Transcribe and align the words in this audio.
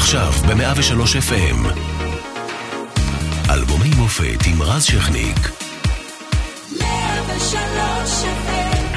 עכשיו 0.00 0.32
ב-103 0.32 1.02
FM. 1.28 1.66
אלבומי 3.50 3.90
מופת 3.98 4.46
עם 4.46 4.62
רז 4.62 4.84
שכניק. 4.84 5.36
103 6.80 8.24
FM 8.24 8.96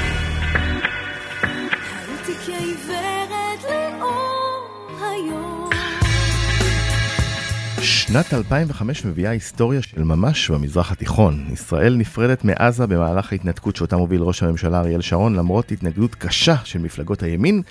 הייתי 2.08 2.32
כעיוורת 2.46 3.64
לאור 3.64 4.68
היום 5.00 5.63
שנת 8.06 8.34
2005 8.34 9.04
מביאה 9.04 9.30
היסטוריה 9.30 9.82
של 9.82 10.02
ממש 10.02 10.50
במזרח 10.50 10.92
התיכון. 10.92 11.44
ישראל 11.52 11.96
נפרדת 11.96 12.44
מעזה 12.44 12.86
במהלך 12.86 13.32
ההתנתקות 13.32 13.76
שאותה 13.76 13.96
מוביל 13.96 14.22
ראש 14.22 14.42
הממשלה 14.42 14.80
אריאל 14.80 15.00
שרון, 15.00 15.34
למרות 15.34 15.72
התנגדות 15.72 16.14
קשה 16.14 16.56
של 16.64 16.78
מפלגות 16.78 17.22
הימין. 17.22 17.62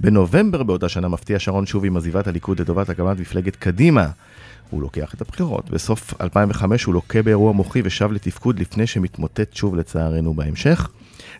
בנובמבר 0.00 0.62
באותה 0.62 0.88
שנה 0.88 1.08
מפתיע 1.08 1.38
שרון 1.38 1.66
שוב 1.66 1.84
עם 1.84 1.96
עזיבת 1.96 2.26
הליכוד 2.26 2.60
לטובת 2.60 2.88
הקמת 2.88 3.20
מפלגת 3.20 3.56
קדימה. 3.56 4.08
הוא 4.70 4.82
לוקח 4.82 5.14
את 5.14 5.20
הבחירות. 5.20 5.70
בסוף 5.70 6.14
2005 6.20 6.84
הוא 6.84 6.94
לוקה 6.94 7.22
באירוע 7.22 7.52
מוחי 7.52 7.80
ושב 7.84 8.12
לתפקוד 8.12 8.58
לפני 8.58 8.86
שמתמוטט 8.86 9.54
שוב 9.54 9.76
לצערנו 9.76 10.34
בהמשך. 10.34 10.88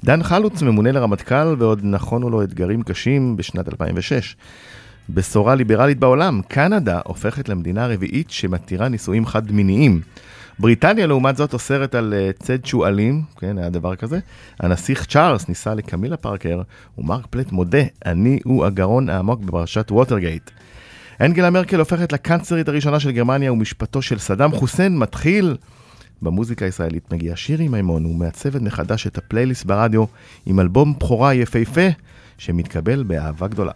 דן 0.04 0.22
חלוץ 0.22 0.62
ממונה 0.62 0.92
לרמטכ"ל 0.92 1.56
ועוד 1.58 1.80
נכונו 1.82 2.30
לו 2.30 2.42
אתגרים 2.42 2.82
קשים 2.82 3.36
בשנת 3.36 3.68
2006. 3.68 4.36
בשורה 5.10 5.54
ליברלית 5.54 5.98
בעולם, 5.98 6.40
קנדה 6.48 7.00
הופכת 7.04 7.48
למדינה 7.48 7.84
הרביעית 7.84 8.30
שמתירה 8.30 8.88
נישואים 8.88 9.26
חד-מיניים. 9.26 10.00
בריטניה 10.58 11.06
לעומת 11.06 11.36
זאת 11.36 11.52
אוסרת 11.52 11.94
על 11.94 12.14
אה, 12.16 12.30
צד 12.38 12.64
שועלים, 12.64 13.22
כן, 13.38 13.58
היה 13.58 13.70
דבר 13.70 13.96
כזה. 13.96 14.18
הנסיך 14.60 15.06
צ'ארלס 15.06 15.48
ניסה 15.48 15.74
לקמילה 15.74 16.16
פארקר, 16.16 16.62
ומרק 16.98 17.26
פלט 17.30 17.52
מודה, 17.52 17.82
אני 18.06 18.38
הוא 18.44 18.64
הגרון 18.64 19.08
העמוק 19.08 19.40
בפרשת 19.40 19.90
ווטרגייט. 19.90 20.50
אנגלה 21.20 21.50
מרקל 21.50 21.78
הופכת 21.78 22.12
לקאנצרית 22.12 22.68
הראשונה 22.68 23.00
של 23.00 23.10
גרמניה 23.10 23.52
ומשפטו 23.52 24.02
של 24.02 24.18
סדאם 24.18 24.52
חוסיין 24.52 24.98
מתחיל. 24.98 25.56
במוזיקה 26.22 26.64
הישראלית 26.64 27.12
מגיע 27.12 27.36
שירי 27.36 27.68
מימון 27.68 28.06
ומעצבת 28.06 28.62
מחדש 28.62 29.06
את 29.06 29.18
הפלייליסט 29.18 29.64
ברדיו 29.64 30.04
עם 30.46 30.60
אלבום 30.60 30.94
בכורה 30.98 31.34
יפהפה 31.34 31.88
שמתקבל 32.38 33.02
באהבה 33.02 33.48
גדולה. 33.48 33.72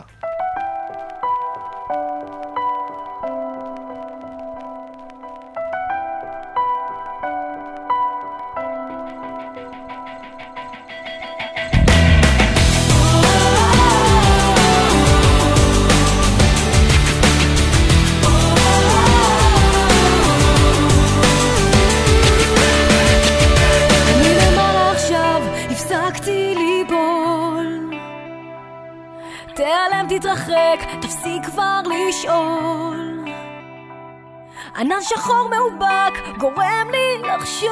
ענן 34.78 34.96
שחור 35.02 35.48
מאובק 35.50 36.38
גורם 36.38 36.86
לי 36.90 37.28
לחשוב. 37.28 37.70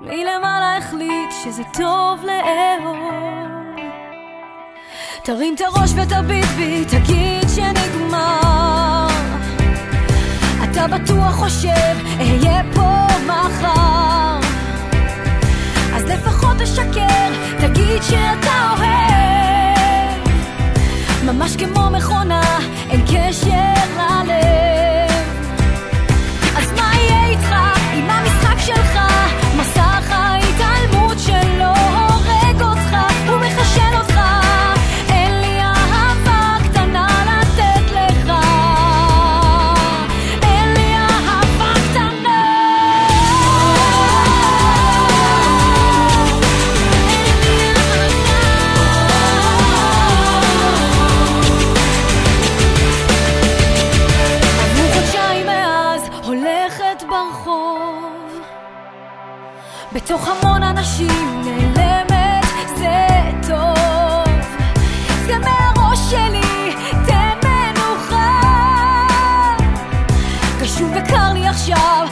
מלמעלה 0.00 0.76
החליט 0.78 1.30
שזה 1.44 1.62
טוב 1.74 2.24
לאהוב? 2.24 2.96
תרים 5.24 5.54
את 5.54 5.60
הראש 5.60 5.90
ותביט 5.96 6.46
בי, 6.46 6.84
תגיד 6.84 7.48
שנגמר. 7.54 9.06
אתה 10.64 10.86
בטוח 10.88 11.34
חושב, 11.34 11.96
אהיה 12.18 12.62
פה 12.74 13.06
מחר. 13.26 14.38
אז 15.94 16.04
לפחות 16.04 16.56
תשקר, 16.58 17.28
תגיד 17.60 18.02
שאתה 18.02 18.74
אוהב 18.78 19.11
ממש 21.26 21.56
כמו 21.56 21.90
מכונה, 21.90 22.58
אין 22.90 23.00
קשר 23.06 23.74
ללב 23.96 24.81
בתוך 59.94 60.28
המון 60.28 60.62
אנשים 60.62 61.42
נעלמת 61.44 62.44
זה 62.78 63.06
טוב. 63.48 64.34
זה 65.26 65.32
מהראש 65.38 65.98
שלי 66.10 66.72
תן 67.06 67.48
מנוחה. 67.48 68.40
גשום 70.60 70.92
וקר 70.96 71.32
לי 71.32 71.46
עכשיו 71.48 72.06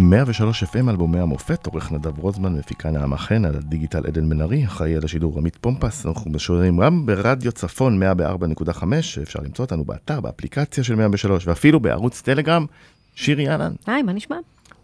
103 0.00 0.64
FM 0.64 0.90
אלבומי 0.90 1.20
המופת, 1.20 1.66
עורך 1.66 1.92
נדב 1.92 2.18
רוזמן, 2.18 2.52
מפיקה 2.52 2.90
נעמה 2.90 3.16
חן, 3.16 3.44
על 3.44 3.56
הדיגיטל 3.56 4.06
עדן 4.06 4.28
בן 4.28 4.40
ארי, 4.40 4.64
אחראי 4.64 4.96
על 4.96 5.04
השידור 5.04 5.38
עמית 5.38 5.56
פומפס, 5.56 6.06
אנחנו 6.06 6.30
משודרים 6.30 6.80
גם 6.80 7.06
ברדיו 7.06 7.52
צפון 7.52 8.02
104.5, 8.02 8.84
אפשר 9.22 9.40
למצוא 9.40 9.64
אותנו 9.64 9.84
באתר, 9.84 10.20
באפליקציה 10.20 10.84
של 10.84 10.94
103, 10.94 11.46
ואפילו 11.46 11.80
בערוץ 11.80 12.20
טלגרם, 12.20 12.66
שירי 13.14 13.48
אהלן. 13.48 13.72
היי, 13.86 14.02
מה 14.02 14.12
נשמע? 14.12 14.36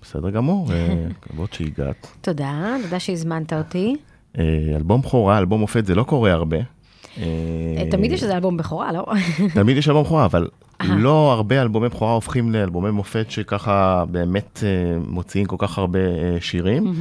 בסדר 0.02 0.30
גמור, 0.30 0.72
אה, 0.72 1.06
כבוד 1.22 1.52
שהגעת. 1.52 2.06
תודה, 2.20 2.76
תודה 2.82 3.00
שהזמנת 3.00 3.52
אותי. 3.52 3.96
אה, 4.38 4.44
אלבום 4.76 5.02
בכורה, 5.02 5.38
אלבום 5.38 5.60
מופת, 5.60 5.86
זה 5.86 5.94
לא 5.94 6.02
קורה 6.02 6.32
הרבה. 6.32 6.58
אה, 7.18 7.90
תמיד 7.90 8.12
יש 8.12 8.22
איזה 8.22 8.34
אלבום 8.34 8.56
בכורה, 8.56 8.92
לא? 8.92 9.06
תמיד 9.54 9.76
יש 9.76 9.88
אלבום 9.88 10.04
בכורה, 10.04 10.24
אבל 10.24 10.48
אהה. 10.80 10.96
לא 10.96 11.32
הרבה 11.32 11.62
אלבומי 11.62 11.88
בכורה 11.88 12.12
הופכים 12.12 12.52
לאלבומי 12.52 12.90
מופת 12.90 13.30
שככה 13.30 14.04
באמת 14.10 14.60
אה, 14.62 14.98
מוציאים 15.08 15.46
כל 15.46 15.56
כך 15.58 15.78
הרבה 15.78 15.98
אה, 15.98 16.36
שירים. 16.40 16.94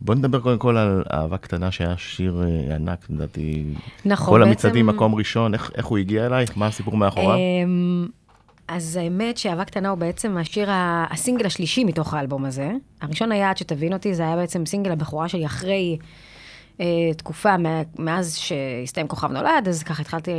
בוא 0.00 0.14
נדבר 0.14 0.40
קודם 0.40 0.58
כל 0.58 0.76
על 0.76 1.02
אהבה 1.12 1.36
קטנה 1.36 1.70
שהיה 1.70 1.94
שיר 1.96 2.42
אה, 2.42 2.74
ענק, 2.74 3.06
לדעתי. 3.10 3.64
נכון, 4.04 4.34
כל 4.34 4.42
המצעדים 4.42 4.86
מקום 4.86 5.14
ראשון, 5.14 5.54
איך 5.54 5.86
הוא 5.86 5.98
הגיע 5.98 6.26
אלייך? 6.26 6.56
מה 6.56 6.66
הסיפור 6.66 6.96
מאחוריו? 6.96 7.36
אמ, 7.36 8.06
אז 8.68 8.96
האמת 8.96 9.38
שאהבה 9.38 9.64
קטנה 9.64 9.88
הוא 9.88 9.98
בעצם 9.98 10.36
השיר, 10.36 10.68
הסינגל 11.10 11.46
השלישי 11.46 11.84
מתוך 11.84 12.14
האלבום 12.14 12.44
הזה. 12.44 12.72
הראשון 13.00 13.32
היה, 13.32 13.50
עד 13.50 13.56
שתבין 13.56 13.92
אותי, 13.92 14.14
זה 14.14 14.22
היה 14.22 14.36
בעצם 14.36 14.66
סינגל 14.66 14.92
הבכורה 14.92 15.28
שלי 15.28 15.46
אחרי 15.46 15.98
אה, 16.00 16.06
תקופה, 17.16 17.56
מה- 17.56 17.82
מאז 17.98 18.36
שהסתיים 18.36 19.08
כוכב 19.08 19.32
נולד, 19.32 19.68
אז 19.68 19.82
ככה 19.82 20.02
התחלתי... 20.02 20.30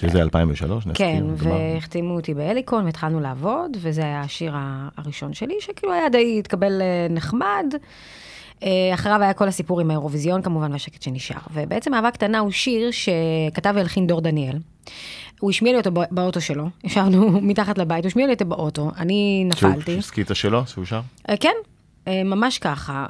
שזה 0.00 0.22
2003, 0.22 0.86
נזכיר. 0.86 1.06
כן. 1.06 1.24
והחתימו 1.36 2.14
אותי 2.14 2.34
בהליקון 2.34 2.84
והתחלנו 2.84 3.20
לעבוד, 3.20 3.70
וזה 3.80 4.02
היה 4.02 4.20
השיר 4.20 4.52
הראשון 4.96 5.32
שלי, 5.32 5.54
שכאילו 5.60 5.92
היה 5.92 6.08
די 6.08 6.36
התקבל 6.38 6.82
אה, 6.82 7.06
נחמד. 7.10 7.74
אה, 8.62 8.68
אחריו 8.94 9.22
היה 9.22 9.32
כל 9.32 9.48
הסיפור 9.48 9.80
עם 9.80 9.90
האירוויזיון 9.90 10.42
כמובן, 10.42 10.72
והשקט 10.72 11.02
שנשאר. 11.02 11.36
ובעצם 11.54 11.94
אהבה 11.94 12.10
קטנה 12.10 12.38
הוא 12.38 12.50
שיר 12.50 12.90
שכתב 12.90 13.72
והלחין 13.76 14.06
דור 14.06 14.20
דניאל. 14.20 14.58
הוא 15.40 15.50
השמיע 15.50 15.72
לי 15.72 15.78
אותו 15.78 15.90
בא- 15.92 16.04
באוטו 16.10 16.40
שלו, 16.40 16.64
ישבנו 16.84 17.40
מתחת 17.40 17.78
לבית, 17.78 18.04
הוא 18.04 18.08
השמיע 18.08 18.26
לי 18.26 18.32
אותו 18.32 18.44
באוטו, 18.44 18.90
אני 18.98 19.48
שהוא- 19.56 19.70
נפלתי. 19.70 20.02
סקיצה 20.02 20.34
שלו, 20.34 20.66
שהוא 20.66 20.84
שר? 20.84 21.00
אה, 21.28 21.36
כן, 21.36 21.54
אה, 22.08 22.24
ממש 22.24 22.58
ככה. 22.58 23.06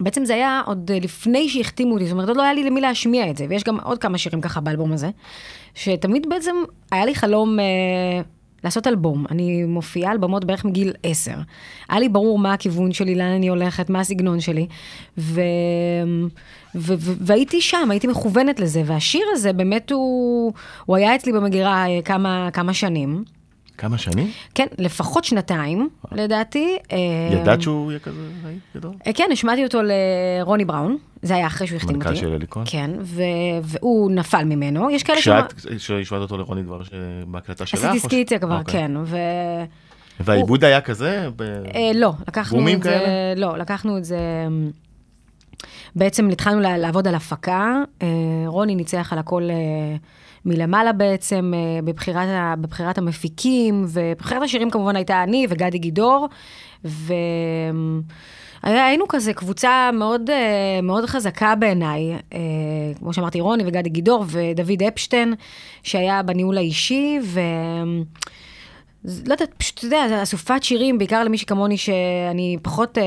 ובעצם 0.00 0.24
זה 0.24 0.34
היה 0.34 0.62
עוד 0.66 0.90
אה, 0.94 0.98
לפני 1.02 1.48
שהחתימו 1.48 1.94
אותי, 1.94 2.04
זאת 2.04 2.12
אומרת, 2.12 2.28
עוד 2.28 2.36
לא 2.36 2.42
היה 2.42 2.54
לי 2.54 2.64
למי 2.64 2.80
להשמיע 2.80 3.30
את 3.30 3.36
זה, 3.36 3.46
ויש 3.48 3.64
גם 3.64 3.80
עוד 3.80 3.98
כמה 3.98 4.18
שירים 4.18 4.40
ככה 4.40 4.60
באלבום 4.60 4.92
הזה, 4.92 5.10
שתמיד 5.74 6.26
בעצם 6.28 6.54
היה 6.92 7.04
לי 7.04 7.14
חלום 7.14 7.60
אה, 7.60 7.64
לעשות 8.64 8.86
אלבום. 8.86 9.24
אני 9.30 9.64
מופיעה 9.64 10.12
על 10.12 10.18
במות 10.18 10.44
בערך 10.44 10.64
מגיל 10.64 10.92
עשר. 11.02 11.36
היה 11.88 12.00
לי 12.00 12.08
ברור 12.08 12.38
מה 12.38 12.52
הכיוון 12.52 12.92
שלי, 12.92 13.14
לאן 13.14 13.26
אני 13.26 13.48
הולכת, 13.48 13.90
מה 13.90 14.00
הסגנון 14.00 14.40
שלי, 14.40 14.66
ו... 15.18 15.40
ו- 16.74 16.94
ו- 16.98 17.14
והייתי 17.20 17.60
שם, 17.60 17.90
הייתי 17.90 18.06
מכוונת 18.06 18.60
לזה, 18.60 18.82
והשיר 18.86 19.26
הזה 19.32 19.52
באמת 19.52 19.92
הוא, 19.92 20.52
הוא 20.84 20.96
היה 20.96 21.14
אצלי 21.14 21.32
במגירה 21.32 21.86
אה, 21.86 22.02
כמה, 22.02 22.48
כמה 22.52 22.74
שנים. 22.74 23.24
כמה 23.78 23.98
שנים? 23.98 24.30
כן, 24.54 24.66
לפחות 24.78 25.24
שנתיים, 25.24 25.88
לדעתי. 26.12 26.76
אה, 26.92 26.98
ידעת 27.32 27.62
שהוא 27.62 27.90
יהיה 27.92 28.00
כזה 28.00 28.20
רהיט 28.44 28.58
גדול? 28.76 28.92
אה, 29.06 29.12
כן, 29.12 29.28
השמעתי 29.32 29.64
אותו 29.64 29.78
לרוני 29.82 30.64
בראון, 30.64 30.96
זה 31.22 31.34
היה 31.34 31.46
אחרי 31.46 31.66
שהוא 31.66 31.76
החתים 31.76 31.96
אותי. 31.96 32.08
מנכ"ל 32.08 32.20
של 32.20 32.32
אליקון? 32.32 32.64
כן, 32.66 32.90
ו- 33.00 33.22
והוא 33.62 34.10
נפל 34.10 34.44
ממנו. 34.44 34.90
יש 34.90 35.02
כאלה. 35.02 35.18
כשאת, 35.18 35.52
כשהשוואת 35.76 36.22
אותו 36.22 36.38
לרוני 36.38 36.62
כבר 36.64 36.82
ש- 36.84 36.90
בהקלטה 37.26 37.66
שלך? 37.66 37.84
עשיתי 37.84 37.98
ש- 37.98 38.02
סקיציה 38.02 38.38
כבר, 38.38 38.58
אוקיי. 38.58 38.80
כן. 38.80 38.92
ו... 39.04 39.16
והעיבוד 40.20 40.64
היה 40.64 40.80
כזה? 40.80 41.28
אה, 41.74 41.90
לא, 41.94 42.12
לקחנו 42.28 42.68
את 42.72 42.82
זה... 42.82 42.98
לא, 43.36 43.58
לקחנו 43.58 43.98
את 43.98 44.04
זה... 44.04 44.18
אמ, 44.46 44.70
בעצם 45.96 46.28
התחלנו 46.28 46.60
לעבוד 46.60 47.08
על 47.08 47.14
הפקה. 47.14 47.76
אה, 48.02 48.06
רוני 48.46 48.74
ניצח 48.74 49.12
על 49.12 49.18
הכל 49.18 49.42
אה, 49.50 49.96
מלמעלה 50.44 50.92
בעצם, 50.92 51.52
אה, 51.56 51.82
בבחירת, 51.82 52.28
בבחירת 52.60 52.98
המפיקים, 52.98 53.84
ובבחירת 53.88 54.42
השירים 54.42 54.70
כמובן 54.70 54.96
הייתה 54.96 55.22
אני 55.22 55.46
וגדי 55.50 55.78
גידור. 55.78 56.28
ו... 56.84 57.12
היה- 58.62 58.86
היינו 58.86 59.04
כזה 59.08 59.32
קבוצה 59.32 59.90
מאוד, 59.92 60.30
אה, 60.30 60.36
מאוד 60.82 61.06
חזקה 61.06 61.54
בעיניי, 61.54 62.12
אה, 62.32 62.38
כמו 62.98 63.12
שאמרתי, 63.12 63.40
רוני 63.40 63.62
וגדי 63.66 63.88
גידור 63.90 64.24
ודוד 64.28 64.82
אפשטיין, 64.88 65.34
שהיה 65.82 66.22
בניהול 66.22 66.56
האישי, 66.58 67.18
ו... 67.24 67.40
לא 69.04 69.32
יודעת, 69.32 69.54
פשוט, 69.58 69.78
אתה 69.78 69.86
יודע, 69.86 70.08
זה 70.08 70.22
אסופת 70.22 70.62
שירים, 70.62 70.98
בעיקר 70.98 71.24
למי 71.24 71.38
שכמוני, 71.38 71.76
שאני 71.76 72.56
פחות 72.62 72.98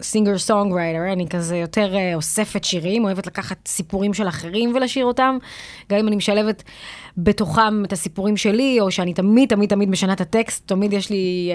singer 0.00 0.38
songwriter, 0.38 1.12
אני 1.12 1.28
כזה 1.28 1.56
יותר 1.56 1.96
אה, 1.96 2.14
אוספת 2.14 2.64
שירים, 2.64 3.04
אוהבת 3.04 3.26
לקחת 3.26 3.68
סיפורים 3.68 4.14
של 4.14 4.28
אחרים 4.28 4.72
ולשיר 4.74 5.04
אותם, 5.04 5.38
גם 5.90 5.98
אם 5.98 6.08
אני 6.08 6.16
משלבת 6.16 6.62
בתוכם 7.16 7.84
את 7.84 7.92
הסיפורים 7.92 8.36
שלי, 8.36 8.80
או 8.80 8.90
שאני 8.90 9.14
תמיד, 9.14 9.48
תמיד, 9.48 9.70
תמיד 9.70 9.88
משנה 9.88 10.12
את 10.12 10.20
הטקסט, 10.20 10.68
תמיד 10.68 10.92
יש 10.92 11.10
לי, 11.10 11.50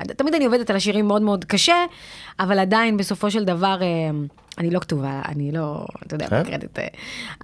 אה, 0.00 0.14
תמיד 0.14 0.34
אני 0.34 0.44
עובדת 0.44 0.70
על 0.70 0.76
השירים 0.76 1.06
מאוד 1.06 1.22
מאוד 1.22 1.44
קשה, 1.44 1.84
אבל 2.40 2.58
עדיין 2.58 2.96
בסופו 2.96 3.30
של 3.30 3.44
דבר, 3.44 3.82
אה, 3.82 4.10
אני 4.58 4.70
לא 4.70 4.78
כתובה, 4.78 5.22
אני 5.28 5.52
לא, 5.52 5.86
אתה 6.06 6.14
יודע, 6.14 6.26
כן? 6.28 6.42
בקרדיט, 6.42 6.78
אה, 6.78 6.86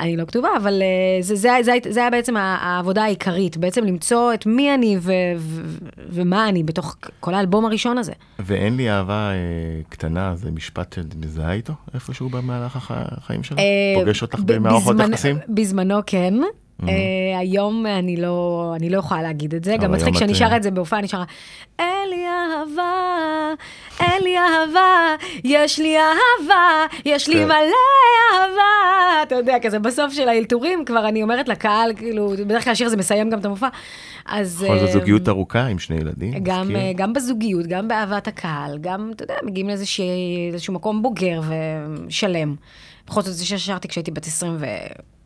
אני 0.01 0.17
לא 0.17 0.25
כתובה, 0.25 0.49
אבל 0.57 0.83
אה, 0.83 1.23
זה, 1.23 1.37
זה, 1.37 1.51
זה, 1.63 1.73
זה 1.89 2.01
היה 2.01 2.11
בעצם 2.11 2.37
העבודה 2.37 3.03
העיקרית, 3.05 3.57
בעצם 3.57 3.85
למצוא 3.85 4.35
את 4.35 4.47
מי 4.47 4.75
אני 4.75 4.97
ו, 5.01 5.13
ו, 5.39 5.63
ומה 6.09 6.49
אני 6.49 6.63
בתוך 6.63 6.97
כל 7.21 7.35
האלבום 7.35 7.65
הראשון 7.67 7.99
הזה. 7.99 8.13
ואין 8.39 8.77
לי 8.77 8.91
אהבה 8.91 9.31
אה, 9.31 9.37
קטנה, 9.89 10.37
זה 10.37 10.51
משפט 10.51 10.93
שאת 10.93 11.15
מזהה 11.25 11.53
איתו 11.53 11.73
איפשהו 11.95 12.29
במהלך 12.29 12.77
הח- 12.77 12.91
החיים 12.95 13.43
שלך? 13.43 13.59
אה, 13.59 13.65
פוגש 14.01 14.23
אותך 14.23 14.39
במערכות 14.45 14.97
יחסים? 15.11 15.37
בזמנו 15.49 15.99
כן. 16.07 16.35
אה, 16.89 17.39
היום 17.39 17.87
אני 17.87 18.17
לא, 18.17 18.73
אני 18.77 18.91
לא 18.91 18.99
יכולה 18.99 19.23
להגיד 19.23 19.55
את 19.55 19.65
זה, 19.65 19.77
גם 19.77 19.93
מצחיק 19.93 20.15
שאני 20.19 20.33
את, 20.33 20.37
שרה 20.37 20.51
אה, 20.51 20.57
את 20.57 20.63
זה 20.63 20.71
בהופעה, 20.71 20.99
אני 20.99 21.09
שרה, 21.09 21.25
אין 21.79 22.09
לי 22.11 22.25
אהבה, 22.27 23.55
אין 24.01 24.23
לי 24.23 24.37
אהבה, 24.39 25.15
יש 25.45 25.79
לי 25.79 25.97
אהבה, 25.97 26.87
יש 27.05 27.29
לי 27.29 27.35
כן. 27.35 27.45
מלא 27.45 27.55
אהבה. 28.35 29.23
אתה 29.23 29.35
יודע, 29.35 29.57
כזה 29.63 29.79
בסוף 29.79 30.13
של 30.13 30.29
האלתורים, 30.29 30.85
כבר 30.85 31.09
אני 31.09 31.23
אומרת 31.23 31.49
לקהל, 31.49 31.93
כאילו, 31.97 32.29
בדרך 32.29 32.65
כלל 32.65 32.73
השיר 32.73 32.87
הזה 32.87 32.97
מסיים 32.97 33.31
גם 33.31 33.39
את 33.39 33.45
המופע. 33.45 33.69
אז... 34.27 34.63
בכל 34.65 34.79
זאת 34.79 34.89
אה, 34.89 34.93
זוגיות 34.93 35.29
ארוכה 35.29 35.67
עם 35.67 35.79
שני 35.79 35.97
ילדים. 35.97 36.33
גם. 36.43 36.77
אה, 36.77 36.93
גם 36.97 37.13
בזוגיות, 37.13 37.67
גם 37.67 37.89
באהבת 37.89 38.29
הקהל, 38.29 38.79
גם, 38.81 39.11
אתה 39.17 39.25
יודע, 39.25 39.35
מגיעים 39.43 39.69
לאיזשהו 39.69 40.75
מקום 40.75 41.03
בוגר 41.03 41.41
ושלם. 42.07 42.55
בכל 43.07 43.23
זאת, 43.23 43.35
זה 43.35 43.47
ששרתי 43.47 43.89
כשהייתי 43.89 44.11
בת 44.11 44.27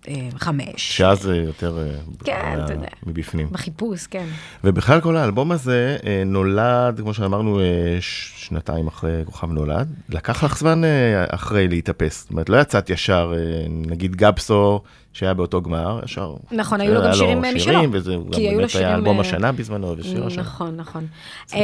25. 0.06 0.66
שאז 0.76 1.22
זה 1.22 1.36
יותר 1.36 1.78
אה, 1.78 1.96
כן, 2.24 2.60
אתה 2.64 2.72
יודע. 2.72 2.86
מבפנים. 3.06 3.48
בחיפוש, 3.50 4.06
כן. 4.06 4.26
ובכלל 4.64 5.00
כל 5.00 5.16
האלבום 5.16 5.52
הזה 5.52 5.96
אה, 6.06 6.23
נולד, 6.26 7.00
כמו 7.00 7.14
שאמרנו, 7.14 7.61
אה, 7.61 7.96
שנתיים 8.00 8.87
אחרי 8.87 9.23
כוכב 9.25 9.50
נולד. 9.50 9.94
לקח 10.08 10.44
לך 10.44 10.58
זמן 10.58 10.84
אה, 10.84 11.25
אחרי 11.28 11.68
להתאפס. 11.68 12.20
זאת 12.20 12.30
אומרת, 12.30 12.49
לא 12.49 12.61
יצאת 12.61 12.90
ישר, 12.90 13.32
אה, 13.37 13.66
נגיד 13.68 14.16
גבסו, 14.16 14.80
שהיה 15.12 15.34
באותו 15.34 15.62
גמר, 15.62 16.00
ישר. 16.04 16.34
נכון, 16.52 16.80
היו 16.80 16.94
לו 16.94 17.00
גם 17.00 17.06
היה 17.06 17.14
שירים, 17.14 17.44
אה, 17.44 17.54
משלו. 17.54 17.92
וזה 17.92 18.14
גם 18.14 18.32
כי 18.32 18.40
היו 18.40 18.50
לו 18.50 18.56
באמת 18.56 18.70
שירים, 18.70 18.87
היה 18.87 18.94
אלבום 18.96 19.16
אה, 19.16 19.20
השנה 19.20 19.52
בזמנו, 19.52 19.94
ושיר 19.99 20.26
השנה. 20.26 20.42
נכון, 20.42 20.76
נכון. 20.76 21.06
אה, 21.54 21.61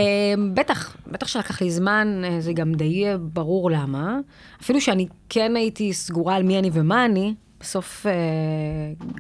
בטח, 0.54 0.97
בטח 1.06 1.26
שלקח 1.26 1.62
לי 1.62 1.70
זמן, 1.70 2.23
אה, 2.25 2.40
זה 2.40 2.52
גם 2.52 2.75
די 2.75 3.06
אה, 3.06 3.16
ברור 3.18 3.70
למה. 3.70 4.18
אפילו 4.62 4.80
שאני 4.80 5.06
כן 5.28 5.56
הייתי 5.56 5.92
סגורה 5.92 6.37
על 6.37 6.42
מי 6.42 6.59
אני 6.59 6.70
ומה 6.73 7.04
אני, 7.04 7.35
בסוף 7.61 8.07
אה, 8.07 8.12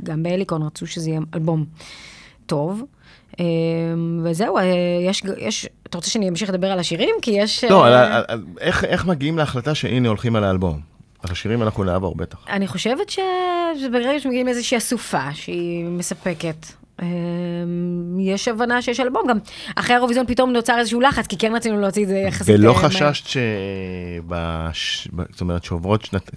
גם 0.02 0.22
בהליקון 0.22 0.62
רצו 0.62 0.86
שזה 0.86 1.10
יהיה 1.10 1.20
אלבום 1.34 1.64
טוב. 2.46 2.82
אה, 3.40 3.44
וזהו, 4.24 4.58
אה, 4.58 4.62
יש, 5.06 5.22
יש, 5.38 5.66
אתה 5.86 5.98
רוצה 5.98 6.10
שאני 6.10 6.28
אמשיך 6.28 6.48
לדבר 6.50 6.70
על 6.70 6.78
השירים? 6.78 7.14
כי 7.22 7.30
יש... 7.30 7.64
לא, 7.64 7.86
על 7.86 7.92
על- 7.92 8.24
על- 8.28 8.44
איך 8.60 8.84
איך 8.84 9.06
מגיעים 9.06 9.38
להחלטה 9.38 9.74
שהנה 9.74 10.08
הולכים 10.08 10.36
על 10.36 10.44
האלבום? 10.44 10.80
על 11.22 11.30
השירים 11.32 11.62
אנחנו 11.62 11.84
נעבור 11.84 12.14
בטח. 12.16 12.38
אני 12.48 12.66
חושבת 12.66 13.10
שברגע 13.80 14.20
שמגיעים 14.20 14.46
לאיזושהי 14.46 14.76
אסופה 14.78 15.34
שהיא 15.34 15.84
מספקת, 15.84 16.66
יש 18.18 18.48
הבנה 18.48 18.82
שיש 18.82 19.00
אלבום. 19.00 19.22
גם 19.28 19.38
אחרי 19.76 19.94
האירוויזיון 19.94 20.26
פתאום 20.26 20.52
נוצר 20.52 20.78
איזשהו 20.78 21.00
לחץ, 21.00 21.26
כי 21.26 21.38
כן 21.38 21.52
רצינו 21.56 21.80
להוציא 21.80 22.02
את 22.02 22.08
זה 22.08 22.16
יחסית... 22.18 22.58
ולא. 22.58 22.72
חששת 22.72 23.26
ש... 23.26 23.36
בש... 24.26 25.08
ב- 25.16 25.22
זאת 25.32 25.40
אומרת 25.40 25.64
שעוברות 25.64 26.04
שנת... 26.04 26.30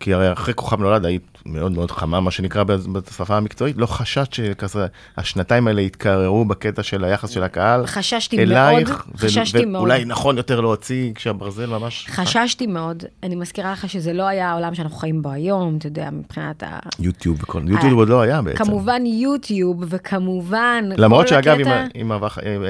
כי 0.00 0.14
הרי 0.14 0.32
אחרי 0.32 0.54
כוכב 0.54 0.80
נולד 0.80 1.04
היית 1.04 1.31
מאוד 1.46 1.72
מאוד 1.72 1.90
חמה, 1.90 2.20
מה 2.20 2.30
שנקרא 2.30 2.64
בשפה 2.64 3.36
המקצועית, 3.36 3.76
לא 3.76 3.86
חששת 3.86 4.32
שכזה 4.32 4.86
השנתיים 5.16 5.66
האלה 5.66 5.80
יתקררו 5.80 6.44
בקטע 6.44 6.82
של 6.82 7.04
היחס 7.04 7.30
של 7.30 7.42
הקהל 7.42 7.86
חששתי 7.86 8.38
אלייך, 8.38 8.88
מאוד, 8.88 9.00
ו- 9.14 9.26
חששתי 9.26 9.64
מאוד. 9.64 9.82
ואולי 9.82 10.04
נכון 10.04 10.36
יותר 10.36 10.60
להוציא 10.60 11.12
כשהברזל 11.14 11.66
ממש... 11.66 12.06
חששתי 12.10 12.66
מאוד. 12.66 13.04
אני 13.22 13.34
מזכירה 13.34 13.72
לך 13.72 13.88
שזה 13.88 14.12
לא 14.12 14.22
היה 14.22 14.50
העולם 14.50 14.74
שאנחנו 14.74 14.96
חיים 14.96 15.22
בו 15.22 15.30
היום, 15.30 15.76
אתה 15.76 15.86
יודע, 15.86 16.10
מבחינת 16.10 16.62
ה... 16.62 16.78
יוטיוב 16.98 17.42
וכל... 17.42 17.62
יוטיוב 17.66 17.98
עוד 17.98 18.08
לא 18.08 18.20
היה 18.20 18.42
בעצם. 18.42 18.64
כמובן 18.64 19.06
יוטיוב, 19.06 19.84
וכמובן... 19.88 20.84
למרות 20.96 21.28
שאגב, 21.28 21.58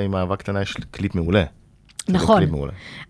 עם 0.05 0.14
אהבה 0.14 0.37
קטנה 0.37 0.62
יש 0.62 0.76
קליפ 0.91 1.14
מעולה. 1.14 1.45
נכון. 2.09 2.42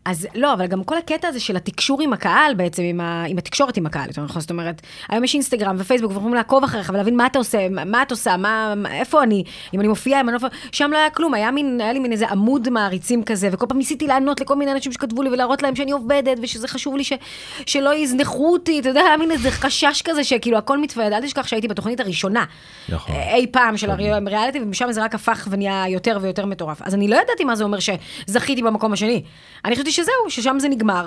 אז 0.05 0.29
לא, 0.35 0.53
אבל 0.53 0.67
גם 0.67 0.85
כל 0.85 0.99
הקטע 0.99 1.29
הזה 1.29 1.41
של 1.41 1.57
התקשור 1.57 2.03
עם 2.03 2.13
הקהל 2.13 2.55
בעצם, 2.55 2.83
עם, 2.83 3.01
ה, 3.01 3.25
עם 3.25 3.39
התקשורת 3.39 3.77
עם 3.77 3.87
הקהל, 3.87 4.09
יותר 4.09 4.23
נכון, 4.23 4.41
זאת 4.41 4.51
אומרת, 4.51 4.83
היום 5.09 5.25
יש 5.25 5.35
אינסטגרם 5.35 5.77
ופייסבוק, 5.79 6.13
ויכולים 6.13 6.35
לעקוב 6.35 6.65
אחריך 6.65 6.91
ולהבין 6.95 7.17
מה 7.17 7.27
אתה 7.27 7.39
עושה, 7.39 7.69
מה, 7.69 8.03
את 8.03 8.11
עושה, 8.11 8.37
מה, 8.37 8.75
איפה 8.91 9.23
אני, 9.23 9.45
אם 9.75 9.81
אני 9.81 9.89
מופיעה, 9.89 10.21
אם 10.21 10.29
אני 10.29 10.37
לא 10.43 10.49
שם 10.73 10.91
לא 10.93 10.99
היה 10.99 11.11
כלום, 11.11 11.35
היה, 11.35 11.51
מין, 11.51 11.81
היה 11.81 11.93
לי 11.93 11.99
מין 11.99 12.13
איזה 12.13 12.29
עמוד 12.29 12.71
מעריצים 12.71 13.25
כזה, 13.25 13.49
וכל 13.53 13.67
פעם 13.69 13.79
ניסיתי 13.79 14.07
לענות 14.07 14.41
לכל 14.41 14.57
מיני 14.57 14.73
אנשים 14.73 14.93
שכתבו 14.93 15.23
לי 15.23 15.31
ולהראות 15.31 15.63
להם 15.63 15.77
שאני 15.77 15.91
עובדת, 15.91 16.39
ושזה 16.43 16.69
חשוב 16.69 16.97
לי 16.97 17.05
ש, 17.05 17.13
שלא 17.67 17.95
יזנחו 17.95 18.53
אותי, 18.53 18.81
אתה 18.81 18.89
יודע, 18.89 19.01
היה 19.01 19.17
מין 19.17 19.31
איזה 19.31 19.51
חשש 19.51 20.03
כזה 20.05 20.25
שכאילו 20.25 20.59
הכל 20.59 20.79
מתוועד, 20.79 21.13
אל 21.13 21.23
תשכח 21.23 21.47
שהייתי 21.47 21.69
בתוכנית 21.69 22.01
הראשונה, 22.01 22.45
נכון. 22.89 23.15
אי 23.17 23.47
פעם 23.51 23.77
של 23.77 23.91
הריאליטי, 23.91 24.61
ומשם 24.61 24.93
זה 24.93 25.05
רק 25.05 25.15
הפך 25.15 25.49
ונהיה 25.51 25.85
יותר 25.89 26.19
ויותר 26.21 26.47
מטורף. 26.47 26.83
אז 26.83 26.95
אני 26.95 27.09
לא 27.09 27.17
ידעתי 27.17 27.45
מה 27.45 27.57
זה 27.57 27.65
אומר 27.65 27.79
שזכיתי 27.81 28.63
במקום 28.63 28.82
השני. 28.91 29.23
אני 29.65 29.75
חשבתי 29.75 29.93
שזהו, 29.93 30.15
ששם 30.29 30.57
זה 30.59 30.69
נגמר. 30.69 31.07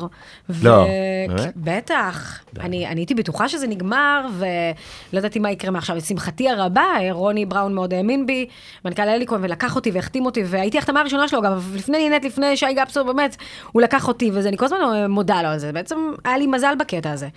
לא, 0.64 0.86
באמת? 1.28 1.54
בטח. 1.56 2.40
אני, 2.60 2.88
הייתי 2.88 3.14
בטוחה 3.14 3.50
שזה 3.50 3.68
נגמר, 3.68 4.28
ולא 4.38 5.20
ידעתי 5.20 5.40
מה 5.40 5.52
יקרה 5.52 5.72
מעכשיו. 5.72 5.96
לשמחתי 5.96 6.50
הרבה, 6.50 6.84
רוני 7.12 7.46
בראון 7.46 7.76
מאוד 7.76 7.94
האמין 7.94 8.26
בי, 8.26 8.48
מנכ"ל 8.86 9.10
אליקון, 9.10 9.44
ולקח 9.44 9.76
אותי 9.76 9.92
והחתים 9.92 10.26
אותי, 10.26 10.44
והייתי 10.46 10.78
החתמה 10.78 11.00
הראשונה 11.00 11.28
שלו, 11.28 11.40
אגב, 11.40 11.72
לפני 11.76 12.10
נינט, 12.10 12.26
לפני 12.26 12.58
שי 12.58 12.74
גפסו, 12.74 13.06
באמת, 13.06 13.36
הוא 13.72 13.82
לקח 13.82 14.08
אותי, 14.08 14.32
וזה, 14.34 14.50
אני 14.50 14.58
כל 14.58 14.66
הזמן 14.66 15.06
מודה 15.10 15.42
לו 15.42 15.48
על 15.48 15.60
זה. 15.60 15.72
בעצם 15.72 16.12
היה 16.24 16.38
לי 16.38 16.48
מזל 16.48 16.76
בקטע 16.80 17.12
הזה. 17.12 17.28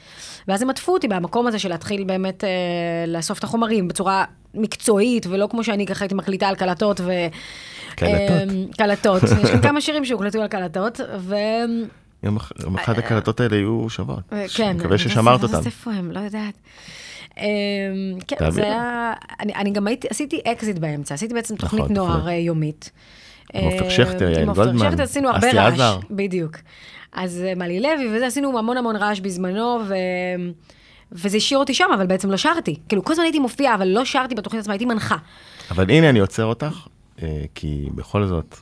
ואז 0.48 0.62
הם 0.62 0.70
עטפו 0.70 0.92
אותי 0.92 1.08
במקום 1.08 1.46
הזה 1.46 1.58
של 1.58 1.68
להתחיל 1.68 2.04
באמת 2.04 2.44
אה, 2.44 2.50
לאסוף 3.06 3.38
את 3.38 3.44
החומרים 3.44 3.88
בצורה 3.88 4.24
מקצועית, 4.54 5.26
ולא 5.26 5.46
כמו 5.50 5.64
שאני 5.64 5.86
ככה 5.86 6.04
הייתי 6.04 6.14
מקליטה 6.14 6.48
על 6.48 6.54
קלטות 6.54 7.00
ו... 7.00 7.12
קלטות. 7.98 8.10
אה, 8.30 8.44
קלטות. 8.76 9.22
יש 9.22 9.50
גם 9.50 9.60
כמה 9.62 9.80
שירים 9.80 10.04
שהוקלטו 10.04 10.40
על 10.42 10.48
קלטות, 10.48 11.00
ו... 11.18 11.34
יום 12.22 12.36
אח- 12.36 12.52
יום 12.62 12.74
אחד 12.78 12.98
הקלטות 12.98 13.40
האלה 13.40 13.56
יהיו 13.56 13.90
שוות. 13.90 14.18
אה, 14.32 14.44
כן. 14.54 14.76
מקווה 14.76 14.98
ששמרת 14.98 15.42
אותן. 15.42 15.58
איפה 15.66 15.90
הם, 15.92 16.12
לא 16.12 16.20
יודעת. 16.20 16.54
אמ, 17.38 17.44
כן. 18.28 18.50
זה 18.50 18.62
היה... 18.62 19.12
אני 19.40 19.70
גם 19.70 19.86
עשיתי 20.10 20.40
אקזיט 20.52 20.78
באמצע, 20.78 21.14
עשיתי 21.14 21.34
בעצם 21.34 21.54
נכון, 21.58 21.78
תוכנית 21.78 21.98
נוער. 21.98 22.28
אה, 22.28 22.32
יומית. 22.34 22.90
עם 23.54 23.64
עופר 23.64 23.84
אה, 23.84 23.90
שכטר, 23.90 24.30
יעל 24.30 24.42
עם 24.42 24.48
עופר 24.48 24.64
גולדמן, 24.64 24.90
שכטר 24.90 25.02
עשינו 25.02 25.28
הרבה 25.28 25.52
רעש. 25.52 25.80
בדיוק. 26.10 26.56
אז 27.12 27.42
אה, 27.46 27.54
מלי 27.54 27.80
לוי 27.80 28.16
וזה, 28.16 28.26
עשינו 28.26 28.58
המון 28.58 28.76
המון 28.76 28.96
רעש 28.96 29.20
בזמנו, 29.20 29.80
ו... 29.88 29.94
וזה 31.12 31.36
השאיר 31.36 31.58
אותי 31.60 31.74
שם, 31.74 31.84
אבל 31.94 32.06
בעצם 32.06 32.30
לא 32.30 32.36
שרתי. 32.36 32.76
כאילו, 32.88 33.04
כל 33.04 33.12
הזמן 33.12 33.24
הייתי 33.24 33.38
מופיעה, 33.38 33.74
אבל 33.74 33.88
לא 33.88 34.04
שרתי 34.04 34.34
בתוכנית 34.34 34.60
עצמה, 34.62 34.72
הייתי 34.74 34.84
מנחה. 34.84 35.16
אבל 35.70 35.90
הנה 35.90 36.10
אני 36.10 36.18
עוצר 36.18 36.44
אותך, 36.44 36.64
אה, 36.66 36.72
כי 37.54 37.88
בכל 37.94 38.26
זאת, 38.26 38.56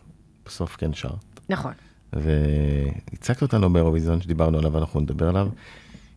בסוף 0.46 0.76
כן 0.76 0.94
שרת. 0.94 1.40
נכון. 1.48 1.72
והצגת 2.12 3.42
אותנו 3.42 3.72
באירוויזיון 3.72 4.20
שדיברנו 4.20 4.58
עליו, 4.58 4.78
אנחנו 4.78 5.00
נדבר 5.00 5.28
עליו, 5.28 5.48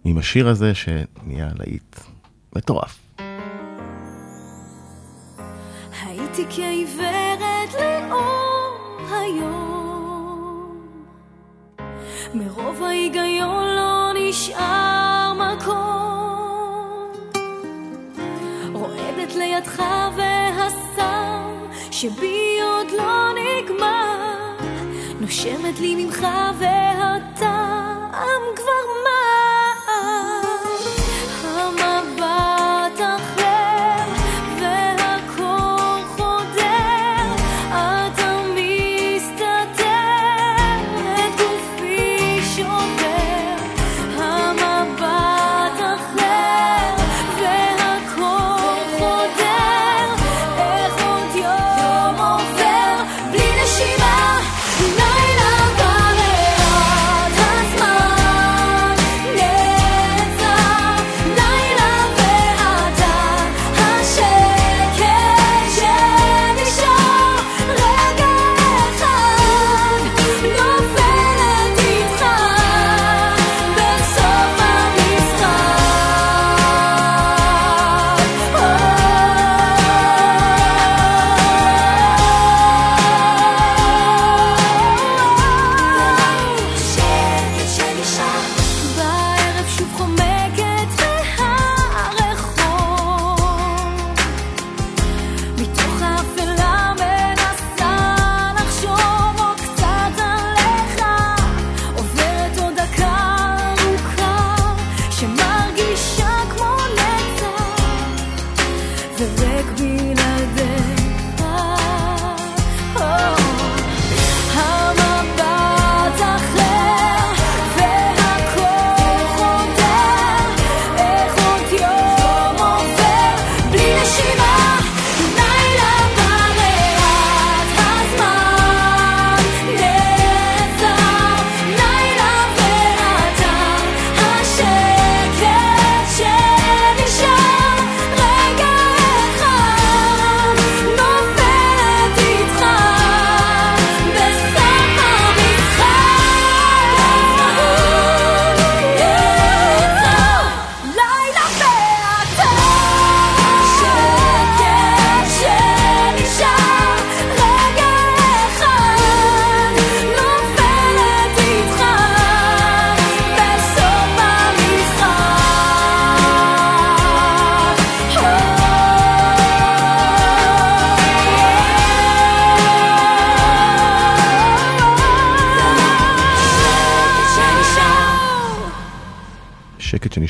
עם 0.06 0.18
השיר 0.18 0.48
הזה 0.48 0.74
שנהיה 0.76 1.50
להיט 1.60 2.00
מטורף. 2.56 3.00
הייתי 6.06 6.46
כעיוורת 6.50 7.74
לאור 7.74 9.00
היום 9.12 10.90
מרוב 12.34 12.84
ההיגיון 12.84 13.66
לא 13.76 14.12
נשאר 14.16 15.34
מקום 15.34 17.12
רועדת 18.74 19.36
לידך 19.36 19.84
והסם 20.18 21.49
שבי 22.02 22.60
עוד 22.64 22.92
לא 22.92 23.32
נגמר 23.34 24.56
נושמת 25.20 25.80
לי 25.80 26.06
ממך 26.06 26.28
והטעם 26.60 28.42
כבר 28.56 28.84
מר 29.04 29.09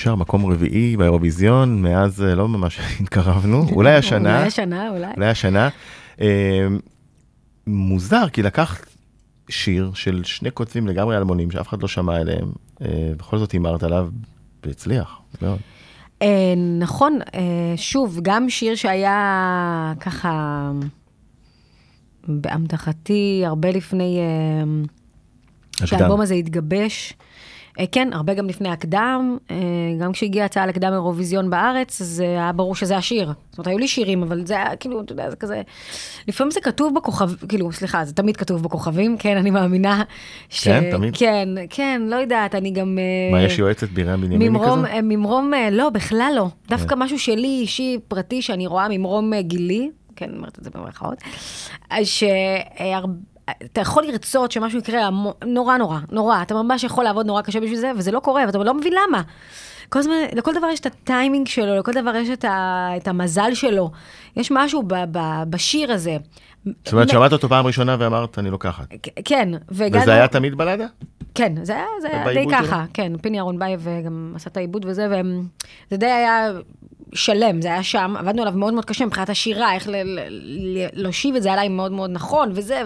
שקט 0.09 0.15
שנשאר 0.15 0.15
מקום 0.15 0.45
רביעי 0.45 0.97
באירוויזיון, 0.97 1.81
מאז 1.81 2.23
אה, 2.23 2.35
לא 2.35 2.47
ממש 2.47 2.79
התקרבנו, 3.01 3.65
אולי 3.71 3.95
השנה, 3.95 4.37
אולי 4.37 4.47
השנה, 4.47 4.89
אולי. 4.89 5.13
אולי 5.15 5.27
השנה. 5.27 5.69
אה, 6.21 6.67
מוזר, 7.67 8.29
כי 8.29 8.43
לקחת 8.43 8.85
שיר 9.49 9.91
של 9.93 10.23
שני 10.23 10.51
כותבים 10.51 10.87
לגמרי 10.87 11.17
אלמונים, 11.17 11.51
שאף 11.51 11.67
אחד 11.67 11.81
לא 11.81 11.87
שמע 11.87 12.15
עליהם, 12.15 12.51
אה, 12.81 13.11
בכל 13.17 13.37
זאת 13.37 13.51
הימרת 13.51 13.83
עליו, 13.83 14.09
והצליח, 14.65 15.19
מאוד. 15.41 15.59
אה, 16.21 16.53
נכון, 16.79 17.19
אה, 17.35 17.73
שוב, 17.75 18.19
גם 18.21 18.49
שיר 18.49 18.75
שהיה 18.75 19.93
ככה 19.99 20.71
באמתחתי 22.27 23.43
הרבה 23.45 23.71
לפני, 23.71 24.19
אה, 24.19 25.85
שהאלבום 25.85 26.21
הזה 26.21 26.33
התגבש. 26.33 27.13
אה, 27.79 27.83
כן, 27.91 28.09
הרבה 28.13 28.33
גם 28.33 28.47
לפני 28.47 28.69
הקדם, 28.69 29.37
אה, 29.51 29.55
גם 29.99 30.11
כשהגיעה 30.11 30.45
הצעה 30.45 30.65
לקדם 30.65 30.93
אירוויזיון 30.93 31.49
בארץ, 31.49 32.01
אז 32.01 32.23
אה, 32.25 32.29
היה 32.29 32.51
ברור 32.51 32.75
שזה 32.75 32.97
השיר. 32.97 33.33
זאת 33.49 33.57
אומרת, 33.57 33.67
היו 33.67 33.77
לי 33.77 33.87
שירים, 33.87 34.23
אבל 34.23 34.45
זה 34.45 34.53
היה 34.53 34.75
כאילו, 34.75 35.01
אתה 35.01 35.13
יודע, 35.13 35.29
זה 35.29 35.35
כזה... 35.35 35.61
לפעמים 36.27 36.51
זה 36.51 36.61
כתוב 36.61 36.95
בכוכב, 36.95 37.47
כאילו, 37.49 37.71
סליחה, 37.71 38.05
זה 38.05 38.13
תמיד 38.13 38.37
כתוב 38.37 38.63
בכוכבים, 38.63 39.17
כן, 39.17 39.37
אני 39.37 39.49
מאמינה 39.49 40.03
ש... 40.49 40.67
כן, 40.67 40.91
תמיד? 40.91 41.17
כן, 41.17 41.49
כן, 41.69 42.01
לא 42.05 42.15
יודעת, 42.15 42.55
אני 42.55 42.71
גם... 42.71 42.97
מה, 43.31 43.41
יש 43.41 43.59
יועצת 43.59 43.89
בירן 43.89 44.21
בנימיני 44.21 44.59
כזה? 44.59 45.01
ממרום, 45.01 45.53
לא, 45.71 45.89
בכלל 45.89 46.33
לא. 46.35 46.47
דווקא 46.67 46.95
כן. 46.95 46.99
משהו 46.99 47.19
שלי, 47.19 47.47
אישי, 47.61 47.99
פרטי, 48.07 48.41
שאני 48.41 48.67
רואה 48.67 48.87
ממרום 48.89 49.33
גילי, 49.39 49.89
כן, 50.15 50.25
אני 50.29 50.37
אומרת 50.37 50.59
את 50.59 50.63
זה 50.63 50.69
במרכאות, 50.75 51.17
שאתה 53.63 53.81
יכול 53.81 54.03
לרצות 54.03 54.51
שמשהו 54.51 54.79
יקרה 54.79 55.05
המו- 55.05 55.33
נורא 55.45 55.77
נורא, 55.77 55.99
נורא, 56.11 56.41
אתה 56.41 56.53
ממש 56.53 56.83
יכול 56.83 57.03
לעבוד 57.03 57.25
נורא 57.25 57.41
קשה 57.41 57.59
בשביל 57.59 57.77
זה, 57.79 57.91
וזה 57.97 58.11
לא 58.11 58.19
קורה, 58.19 58.43
ואתה 58.45 58.57
לא 58.57 58.73
מבין 58.73 58.93
למה. 58.93 59.21
כל 59.89 59.99
הזמן, 59.99 60.13
לכל 60.35 60.53
דבר 60.53 60.67
יש 60.67 60.79
את 60.79 60.85
הטיימינג 60.85 61.47
שלו, 61.47 61.79
לכל 61.79 61.91
דבר 61.91 62.15
יש 62.15 62.29
את, 62.29 62.45
ה, 62.45 62.89
את 62.97 63.07
המזל 63.07 63.53
שלו. 63.53 63.91
יש 64.35 64.51
משהו 64.51 64.83
ב, 64.83 64.93
ב, 65.11 65.19
בשיר 65.49 65.91
הזה. 65.91 66.17
זאת 66.65 66.93
אומרת, 66.93 67.09
שמעת 67.09 67.33
אותו 67.33 67.49
פעם 67.49 67.65
ראשונה 67.67 67.95
ואמרת, 67.99 68.39
אני 68.39 68.49
לוקחת. 68.49 68.85
כן, 69.25 69.49
והגענו... 69.69 70.03
וזה 70.03 70.13
היה 70.13 70.27
תמיד 70.27 70.55
בלדה? 70.55 70.85
כן, 71.35 71.53
זה 71.63 71.75
היה, 71.75 71.85
זה 72.01 72.07
היה 72.07 72.17
די 72.27 72.33
בעיבוד 72.33 72.53
שלו? 72.53 72.67
ככה, 72.67 72.85
כן, 72.93 73.17
פיני 73.17 73.37
אהרונבייב 73.37 73.87
גם 74.05 74.33
עשה 74.35 74.49
את 74.49 74.57
העיבוד 74.57 74.85
וזה, 74.85 75.07
וזה 75.07 75.97
די 75.97 76.05
היה 76.05 76.51
שלם, 77.13 77.61
זה 77.61 77.67
היה 77.67 77.83
שם, 77.83 78.15
עבדנו 78.19 78.41
עליו 78.41 78.53
מאוד 78.53 78.73
מאוד 78.73 78.85
קשה 78.85 79.05
מבחינת 79.05 79.29
השירה, 79.29 79.73
איך 79.73 79.89
להושיב 80.93 81.35
את 81.35 81.43
זה 81.43 81.53
עליי 81.53 81.67
מאוד 81.67 81.91
מאוד 81.91 82.09
נכון, 82.09 82.51
וזה, 82.53 82.81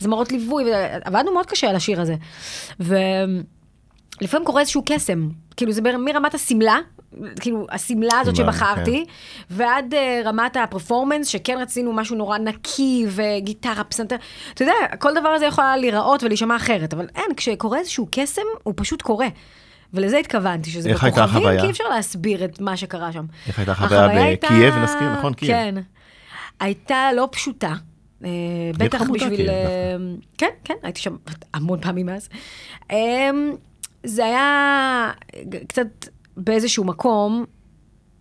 וזמרות 0.00 0.32
ליווי, 0.32 0.64
עבדנו 1.04 1.32
מאוד 1.32 1.46
קשה 1.46 1.68
על 1.68 1.76
השיר 1.76 2.00
הזה. 2.00 2.14
ולפעמים 2.80 4.46
קורה 4.46 4.60
איזשהו 4.60 4.82
קסם, 4.86 5.28
כאילו 5.56 5.72
זה 5.72 5.82
מרמת 5.82 6.34
השמלה, 6.34 6.78
כאילו 7.40 7.66
השמלה 7.70 8.20
הזאת 8.20 8.36
שבחרתי, 8.36 9.04
ועד 9.50 9.94
אה, 9.94 10.26
רמת 10.26 10.56
ה 10.56 10.62
performance, 10.62 11.28
שכן 11.28 11.58
רצינו 11.60 11.92
משהו 11.92 12.16
נורא 12.16 12.38
נקי, 12.38 13.06
וגיטרה, 13.08 13.84
פסנתר, 13.84 14.16
אתה 14.54 14.62
יודע, 14.62 14.74
כל 14.98 15.14
דבר 15.14 15.28
הזה 15.28 15.46
יכול 15.46 15.64
היה 15.64 15.76
להיראות 15.76 16.22
ולהישמע 16.22 16.56
אחרת, 16.56 16.94
אבל 16.94 17.06
אין, 17.16 17.34
כשקורה 17.36 17.78
איזשהו 17.78 18.08
קסם, 18.10 18.42
הוא 18.62 18.74
פשוט 18.76 19.02
קורה. 19.02 19.26
ולזה 19.94 20.18
התכוונתי, 20.18 20.70
שזה 20.70 20.92
בכוכבים? 20.94 21.42
כי 21.60 21.66
אי 21.66 21.70
אפשר 21.70 21.84
להסביר 21.84 22.44
את 22.44 22.60
מה 22.60 22.76
שקרה 22.76 23.12
שם. 23.12 23.24
איך 23.46 23.58
הייתה 23.58 23.72
החוויה 23.72 24.08
בקייב, 24.32 24.74
נזכיר, 24.74 25.12
נכון? 25.18 25.34
קייב. 25.34 25.50
כן. 25.50 25.74
הייתה 26.60 27.10
לא 27.16 27.28
פשוטה. 27.32 27.74
אה, 28.24 28.30
בטח 28.78 29.02
בשביל... 29.10 29.50
אה, 29.50 29.96
כן, 30.38 30.50
כן, 30.64 30.74
הייתי 30.82 31.00
שם 31.00 31.16
המון 31.54 31.80
פעמים 31.80 32.06
מאז. 32.06 32.28
אה, 32.90 33.30
זה 34.04 34.24
היה 34.24 35.10
קצת 35.68 35.86
באיזשהו 36.36 36.84
מקום, 36.84 37.44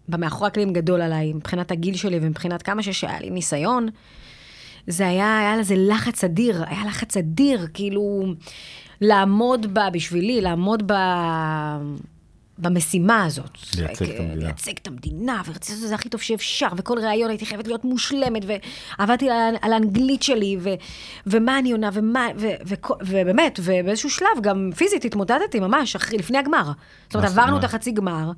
במאחורי 0.08 0.48
הקלעים 0.48 0.74
גדול 0.74 1.02
עליי, 1.02 1.34
מבחינת 1.34 1.72
הגיל 1.72 1.96
שלי 1.96 2.20
ומבחינת 2.22 2.62
כמה 2.62 2.84
שהיה 2.84 3.20
לי 3.20 3.30
ניסיון. 3.30 3.88
זה 4.88 5.08
היה, 5.08 5.40
היה 5.40 5.58
לזה 5.58 5.76
לחץ 5.78 6.24
אדיר, 6.24 6.64
היה 6.68 6.86
לחץ 6.88 7.18
אדיר, 7.18 7.68
כאילו, 7.74 8.24
לעמוד 9.02 9.74
בה, 9.74 9.90
בשבילי, 9.90 10.42
לעמוד 10.42 10.92
ב... 10.92 10.94
במשימה 12.62 13.26
הזאת. 13.26 13.58
לייצג 13.78 14.10
את 14.10 14.20
המדינה. 14.20 14.44
לייצג 14.44 14.74
את 14.82 14.88
המדינה, 14.88 15.42
ורציתי 15.46 15.72
לעשות 15.72 15.84
את 15.84 15.90
זה 15.90 15.96
הכי 15.96 16.10
טוב 16.10 16.22
שאפשר, 16.22 16.68
וכל 16.78 17.00
ראיון 17.00 17.30
הייתי 17.30 17.46
חייבת 17.46 17.68
להיות 17.68 17.86
מושלמת, 17.86 18.44
ועבדתי 18.48 19.30
על, 19.30 19.56
על 19.62 19.74
האנגלית 19.74 20.24
שלי, 20.24 20.58
ו, 20.60 20.70
ומה 21.28 21.60
אני 21.60 21.72
עונה, 21.72 21.90
ומה, 21.94 22.28
ו, 22.38 22.48
ו, 22.66 22.74
ובאמת, 23.02 23.60
ובאיזשהו 23.64 24.10
שלב 24.10 24.28
גם 24.42 24.70
פיזית 24.76 25.06
התמודדתי 25.06 25.60
ממש, 25.60 25.96
אחרי, 25.96 26.18
לפני 26.18 26.38
הגמר. 26.38 26.72
זאת 27.06 27.16
אומרת, 27.16 27.30
עברנו? 27.30 27.58
את 27.58 27.64
החצי 27.64 27.92
גמר, 27.92 28.32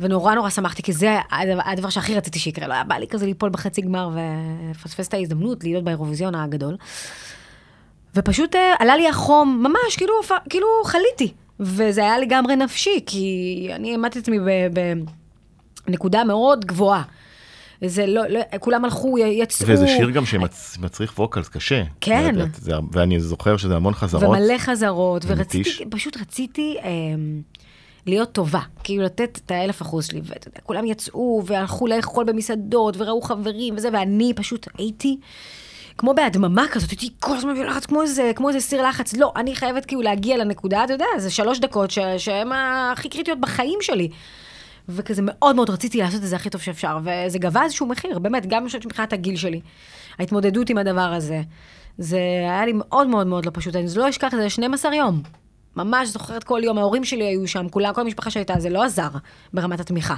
ונורא 0.00 0.34
נורא 0.34 0.50
שמחתי, 0.50 0.82
כי 0.82 0.92
זה 0.92 1.16
הדבר, 1.30 1.62
הדבר 1.64 1.90
שהכי 1.90 2.14
רציתי 2.14 2.38
שיקרה. 2.38 2.66
לא 2.66 2.72
היה 2.72 2.84
בא 2.84 2.94
לי 2.94 3.08
כזה 3.08 3.26
ליפול 3.26 3.50
בחצי 3.50 3.80
גמר 3.80 4.10
ולפספס 4.14 5.08
את 5.08 5.14
ההזדמנות 5.14 5.64
להיות 5.64 5.84
באירוויזיון 5.84 6.34
הגדול. 6.34 6.76
ופשוט 8.16 8.56
אה, 8.56 8.74
עלה 8.78 8.96
לי 8.96 9.08
החום, 9.08 9.62
ממש, 9.62 9.96
כאילו, 9.96 10.12
כאילו 10.50 10.66
חליתי. 10.84 11.32
וזה 11.60 12.00
היה 12.00 12.18
לגמרי 12.18 12.56
נפשי, 12.56 13.00
כי 13.06 13.26
אני 13.74 13.90
העמדתי 13.92 14.18
את 14.18 14.22
עצמי 14.22 14.38
בנקודה 15.86 16.24
מאוד 16.24 16.64
גבוהה. 16.64 17.02
זה 17.84 18.06
לא, 18.06 18.26
לא, 18.26 18.40
כולם 18.60 18.84
הלכו, 18.84 19.18
יצאו. 19.18 19.66
וזה 19.68 19.88
שיר 19.88 20.10
גם 20.10 20.24
שמצריך 20.26 21.18
ווקלס 21.18 21.48
קשה. 21.48 21.82
כן. 22.00 22.34
זה- 22.34 22.44
זה- 22.60 22.72
ואני 22.92 23.20
זוכר 23.20 23.56
שזה 23.56 23.76
המון 23.76 23.94
חזרות. 23.94 24.24
ומלא 24.24 24.58
חזרות, 24.58 25.24
ומתיש. 25.26 25.66
ורציתי, 25.68 25.90
פשוט 25.90 26.16
רציתי 26.16 26.76
אה, 26.82 26.88
להיות 28.06 28.32
טובה, 28.32 28.60
כאילו 28.84 29.02
לתת 29.04 29.40
את 29.46 29.50
האלף 29.50 29.82
אחוז 29.82 30.06
שלי, 30.06 30.20
ואתה 30.24 30.48
יודע, 30.48 30.60
כולם 30.62 30.86
יצאו 30.86 31.42
והלכו 31.46 31.86
לאכול 31.86 32.24
במסעדות, 32.24 32.94
וראו 32.98 33.20
חברים 33.22 33.74
וזה, 33.76 33.88
ואני 33.92 34.32
פשוט 34.36 34.66
הייתי 34.78 35.18
כמו 35.98 36.14
בהדממה 36.14 36.64
כזאת, 36.70 36.90
הייתי 36.90 37.10
כל 37.20 37.36
הזמן 37.36 37.54
בלחץ, 37.54 37.86
כמו 37.86 38.02
איזה, 38.02 38.32
כמו 38.36 38.48
איזה 38.48 38.60
סיר 38.60 38.82
לחץ, 38.88 39.16
לא, 39.16 39.32
אני 39.36 39.56
חייבת 39.56 39.86
כאילו 39.86 40.02
להגיע 40.02 40.36
לנקודה, 40.36 40.84
אתה 40.84 40.92
יודע, 40.92 41.06
זה 41.16 41.30
שלוש 41.30 41.58
דקות 41.58 41.90
ש- 41.90 41.98
שהן 42.18 42.48
הכי 42.52 43.08
קריטיות 43.08 43.40
בחיים 43.40 43.78
שלי. 43.80 44.08
וכזה 44.88 45.22
מאוד 45.24 45.56
מאוד 45.56 45.70
רציתי 45.70 45.98
לעשות 45.98 46.22
את 46.22 46.26
זה 46.28 46.36
הכי 46.36 46.50
טוב 46.50 46.60
שאפשר, 46.60 46.98
וזה 47.02 47.38
גבה 47.38 47.62
איזשהו 47.62 47.86
מחיר, 47.86 48.18
באמת, 48.18 48.46
גם 48.46 48.64
מבחינת 48.84 49.12
הגיל 49.12 49.36
שלי. 49.36 49.60
ההתמודדות 50.18 50.70
עם 50.70 50.78
הדבר 50.78 51.00
הזה, 51.00 51.42
זה 51.98 52.18
היה 52.50 52.66
לי 52.66 52.72
מאוד 52.74 53.06
מאוד 53.06 53.26
מאוד 53.26 53.46
לא 53.46 53.50
פשוט, 53.54 53.76
אני 53.76 53.86
לא 53.96 54.08
אשכח 54.08 54.34
את 54.34 54.38
זה 54.38 54.50
12 54.50 54.94
יום. 54.94 55.22
ממש 55.76 56.08
זוכרת 56.08 56.44
כל 56.44 56.60
יום, 56.64 56.78
ההורים 56.78 57.04
שלי 57.04 57.24
היו 57.24 57.48
שם, 57.48 57.68
כולם, 57.68 57.94
כל 57.94 58.00
המשפחה 58.00 58.30
שהייתה, 58.30 58.54
זה 58.58 58.70
לא 58.70 58.84
עזר 58.84 59.08
ברמת 59.52 59.80
התמיכה. 59.80 60.14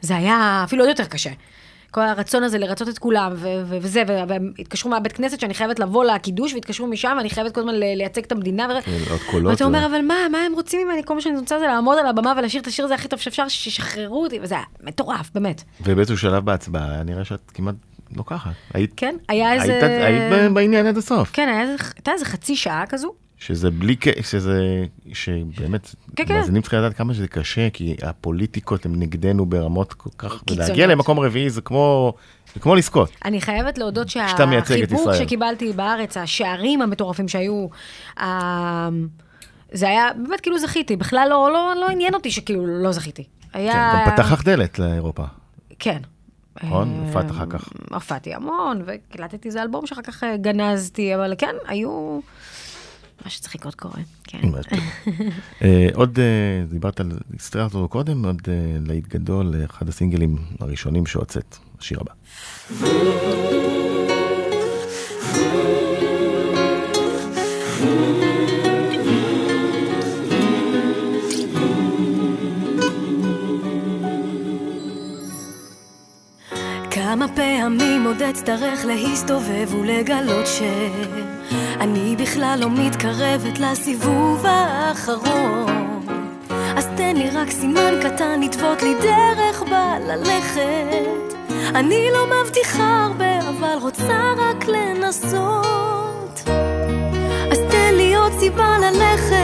זה 0.00 0.16
היה 0.16 0.60
אפילו 0.64 0.82
עוד 0.82 0.88
יותר 0.88 1.04
קשה. 1.04 1.30
כל 1.90 2.00
הרצון 2.00 2.42
הזה 2.42 2.58
לרצות 2.58 2.88
את 2.88 2.98
כולם, 2.98 3.32
ו- 3.36 3.62
ו- 3.64 3.76
וזה, 3.80 4.02
והתקשרו 4.58 4.90
מהבית 4.90 5.12
כנסת 5.12 5.40
שאני 5.40 5.54
חייבת 5.54 5.78
לבוא 5.78 6.04
לקידוש, 6.04 6.54
והתקשרו 6.54 6.86
משם, 6.86 7.14
ואני 7.18 7.30
חייבת 7.30 7.54
כל 7.54 7.60
הזמן 7.60 7.74
ל- 7.74 7.94
לייצג 7.96 8.24
את 8.24 8.32
המדינה. 8.32 8.66
ו- 8.78 8.82
כן, 8.82 8.98
עוד 9.10 9.20
קולות 9.30 9.50
ואתה 9.52 9.64
אומר, 9.64 9.86
אבל 9.86 10.00
מה, 10.00 10.14
מה 10.32 10.38
הם 10.38 10.52
רוצים 10.52 10.88
ממני? 10.88 11.02
כל 11.04 11.14
מה 11.14 11.20
שאני 11.20 11.38
רוצה 11.38 11.58
זה 11.58 11.66
לעמוד 11.66 11.98
על 11.98 12.06
הבמה 12.06 12.32
ולשיר 12.38 12.60
את 12.60 12.66
השיר 12.66 12.84
הזה 12.84 12.94
הכי 12.94 13.08
טוב 13.08 13.20
שאפשר, 13.20 13.48
שישחררו 13.48 14.22
אותי, 14.22 14.38
וזה 14.42 14.54
היה 14.54 14.64
מטורף, 14.82 15.30
באמת. 15.34 15.62
ובאיזשהו 15.80 16.18
שלב 16.18 16.44
בהצבעה, 16.44 16.90
היה 16.92 17.02
נראה 17.02 17.24
שאת 17.24 17.50
כמעט 17.54 17.74
לוקחת. 18.16 18.50
היית, 18.74 18.92
כן, 18.96 19.16
היה 19.28 19.52
איזה... 19.52 19.72
היית, 19.86 20.32
היית 20.32 20.52
בעניין 20.52 20.86
עד 20.86 20.96
הסוף. 20.96 21.30
כן, 21.32 21.48
הייתה 21.94 22.12
איזה 22.12 22.24
חצי 22.24 22.56
שעה 22.56 22.84
כזו. 22.86 23.12
שזה 23.38 23.70
בלי, 23.70 23.96
שזה, 24.22 24.84
שבאמת, 25.12 25.94
כן, 26.16 26.26
כן. 26.26 26.34
מאזינים 26.34 26.62
צריכים 26.62 26.78
לדעת 26.78 26.96
כמה 26.96 27.14
שזה 27.14 27.28
קשה, 27.28 27.70
כי 27.70 27.96
הפוליטיקות 28.02 28.86
הן 28.86 28.92
נגדנו 28.96 29.46
ברמות 29.46 29.92
כל 29.92 30.10
כך, 30.18 30.38
קיצוניות. 30.38 30.66
ולהגיע 30.66 30.86
למקום 30.86 31.20
רביעי 31.20 31.50
זה 31.50 31.60
כמו, 31.60 32.14
זה 32.54 32.60
כמו 32.60 32.74
לזכות. 32.74 33.10
אני 33.24 33.40
חייבת 33.40 33.78
להודות 33.78 34.08
שהחיבוק. 34.08 35.14
שקיבלתי 35.18 35.72
בארץ, 35.72 36.16
השערים 36.16 36.82
המטורפים 36.82 37.28
שהיו, 37.28 37.66
ה- 38.20 38.88
זה 39.72 39.88
היה, 39.88 40.08
באמת 40.26 40.40
כאילו 40.40 40.58
זכיתי, 40.58 40.96
בכלל 40.96 41.26
לא, 41.30 41.50
לא, 41.52 41.74
לא 41.80 41.88
עניין 41.88 42.14
אותי 42.14 42.30
שכאילו 42.30 42.66
לא 42.66 42.92
זכיתי. 42.92 43.24
היה... 43.52 43.72
כן, 43.72 44.06
גם 44.10 44.12
פתח 44.14 44.32
לך 44.32 44.44
דלת 44.44 44.78
לאירופה. 44.78 45.24
כן. 45.78 45.98
נכון? 46.64 47.02
הופעת 47.06 47.30
אחר 47.30 47.46
כך. 47.50 47.68
הופעתי 47.92 48.34
המון, 48.34 48.82
והקלטתי 48.84 49.48
איזה 49.48 49.62
אלבום 49.62 49.86
שאחר 49.86 50.02
כך 50.02 50.24
אה, 50.24 50.36
גנזתי, 50.36 51.14
אבל 51.14 51.34
כן, 51.38 51.54
היו... 51.66 52.20
מה 53.24 53.30
שצריך 53.30 53.54
לקרות 53.54 53.74
קורה, 53.74 54.00
כן. 54.24 54.40
אה, 55.62 55.88
עוד, 55.94 56.18
אה, 56.18 56.64
דיברת 56.70 57.00
על, 57.00 57.12
הזכרת 57.40 57.74
אותו 57.74 57.88
קודם, 57.88 58.24
עוד 58.24 58.42
אה, 58.48 58.76
להיט 58.86 59.08
גדול, 59.08 59.54
אחד 59.64 59.88
הסינגלים 59.88 60.36
הראשונים 60.60 61.06
שהוצאת, 61.06 61.56
השיר 61.78 61.98
הבא. 62.00 62.12
כמה 76.90 77.26
פעמים 77.36 78.04
עוד 78.04 78.22
אצטרך 78.22 78.84
להסתובב 78.84 79.74
ולגלות 79.74 80.46
שאני 81.50 82.16
בכלל 82.16 82.58
לא 82.60 82.70
מתקרבת 82.70 83.58
לסיבוב 83.58 84.46
האחרון. 84.46 86.00
אז 86.50 86.86
תן 86.96 87.16
לי 87.16 87.30
רק 87.30 87.50
סימן 87.50 87.94
קטן 88.02 88.40
לטוות 88.40 88.82
לי 88.82 88.94
דרך 88.94 89.62
בה 89.62 89.94
ללכת 90.06 91.28
אני 91.74 92.08
לא 92.12 92.26
מבטיחה 92.26 93.04
הרבה 93.04 93.48
אבל 93.48 93.78
רוצה 93.82 94.32
רק 94.38 94.68
לנסות. 94.68 96.40
אז 97.52 97.58
תן 97.70 97.94
לי 97.94 98.14
עוד 98.14 98.32
סיבה 98.38 98.76
ללכת. 98.78 99.38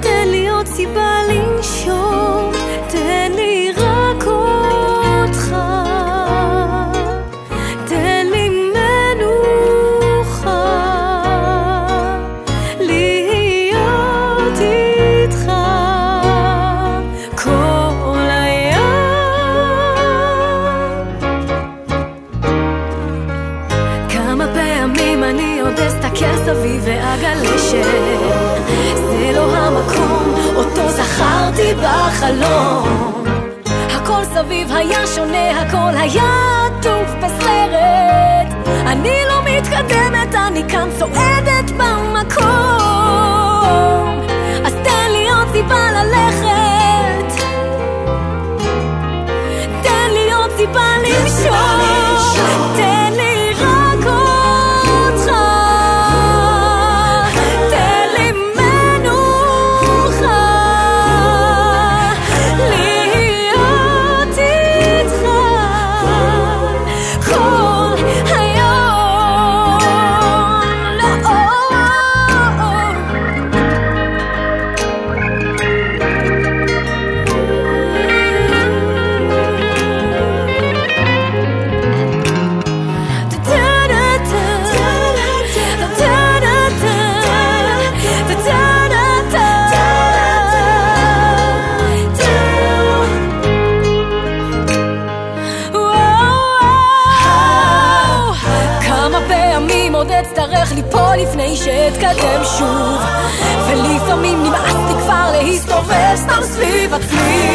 תן 0.00 0.28
לי 0.28 0.48
עוד 0.48 0.66
סיבה 0.66 1.20
לנשום, 1.28 2.51
שזה 28.96 29.32
לא 29.34 29.56
המקום, 29.56 30.34
אותו 30.56 30.88
זכרתי 30.88 31.74
בחלום. 31.74 33.24
הכל 33.90 34.24
סביב 34.24 34.72
היה 34.72 35.06
שונה, 35.06 35.60
הכל 35.60 35.96
היה 35.96 36.66
עטוף 36.66 37.10
בסרט. 37.18 38.68
אני 38.86 39.16
לא 39.28 39.42
מתקדמת, 39.44 40.34
אני 40.34 40.62
כאן 40.68 40.88
צועדת 40.98 41.70
במקום. 41.70 42.42
אז 44.64 44.74
תן 44.84 45.10
לי 45.12 45.30
עוד 45.30 45.48
סיבה 45.52 45.90
ללכת. 45.92 47.42
תן 49.82 50.10
לי 50.10 50.32
עוד 50.32 50.50
סיבה 50.56 50.86
לנשום. 51.02 52.91
סביב 106.62 106.94
עצמי. 106.94 107.52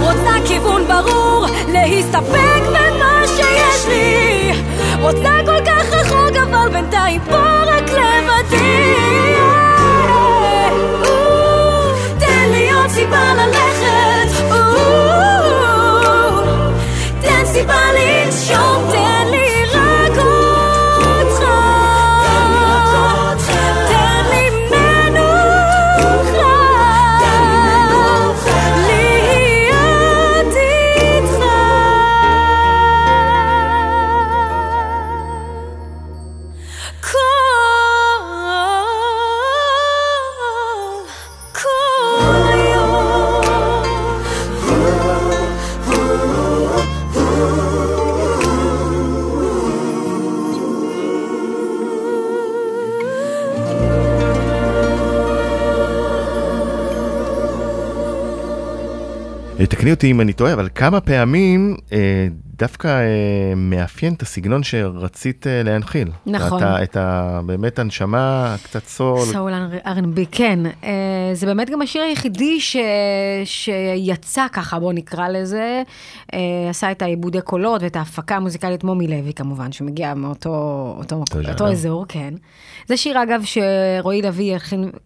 רוצה 0.00 0.32
כיוון 0.46 0.82
ברור, 0.88 1.46
להסתפק 1.68 2.62
במה 2.68 3.22
שיש 3.26 3.86
לי. 3.88 4.52
רוצה 5.00 5.30
כל 5.46 5.64
כך 5.66 5.92
רחוק 5.92 6.36
אבל 6.36 6.68
בינתיים 6.72 7.20
פה 7.30 7.53
תקני 59.84 59.92
אותי 59.92 60.10
אם 60.10 60.20
אני 60.20 60.32
טועה, 60.32 60.52
אבל 60.52 60.68
כמה 60.74 61.00
פעמים 61.00 61.76
אה, 61.92 62.26
דווקא 62.58 62.88
אה, 62.88 63.54
מאפיין 63.56 64.14
את 64.14 64.22
הסגנון 64.22 64.62
שרצית 64.62 65.46
אה, 65.46 65.62
להנחיל. 65.62 66.08
נכון. 66.26 66.58
אתה, 66.58 66.82
את 66.82 66.96
ה... 66.96 67.40
באמת 67.46 67.78
הנשמה, 67.78 68.56
קצת 68.62 68.86
סול. 68.86 69.20
סול 69.32 69.52
R&B, 69.84 70.20
כן. 70.30 70.58
אה, 70.84 70.90
זה 71.32 71.46
באמת 71.46 71.70
גם 71.70 71.82
השיר 71.82 72.02
היחידי 72.02 72.60
ש... 72.60 72.76
שיצא 73.44 74.46
ככה, 74.52 74.78
בוא 74.78 74.92
נקרא 74.92 75.28
לזה. 75.28 75.82
אה, 76.34 76.38
עשה 76.70 76.90
את 76.90 77.02
העיבודי 77.02 77.40
קולות 77.40 77.82
ואת 77.82 77.96
ההפקה 77.96 78.36
המוזיקלית 78.36 78.84
מומי 78.84 79.08
לוי 79.08 79.32
כמובן, 79.34 79.72
שמגיע 79.72 80.14
מאותו 80.14 80.94
אותו, 80.98 81.20
מקום. 81.20 81.40
אותו 81.48 81.68
אזור, 81.68 82.04
כן. 82.08 82.34
זה 82.88 82.96
שיר 82.96 83.22
אגב 83.22 83.42
שרועי 83.44 84.22
לוי 84.22 84.52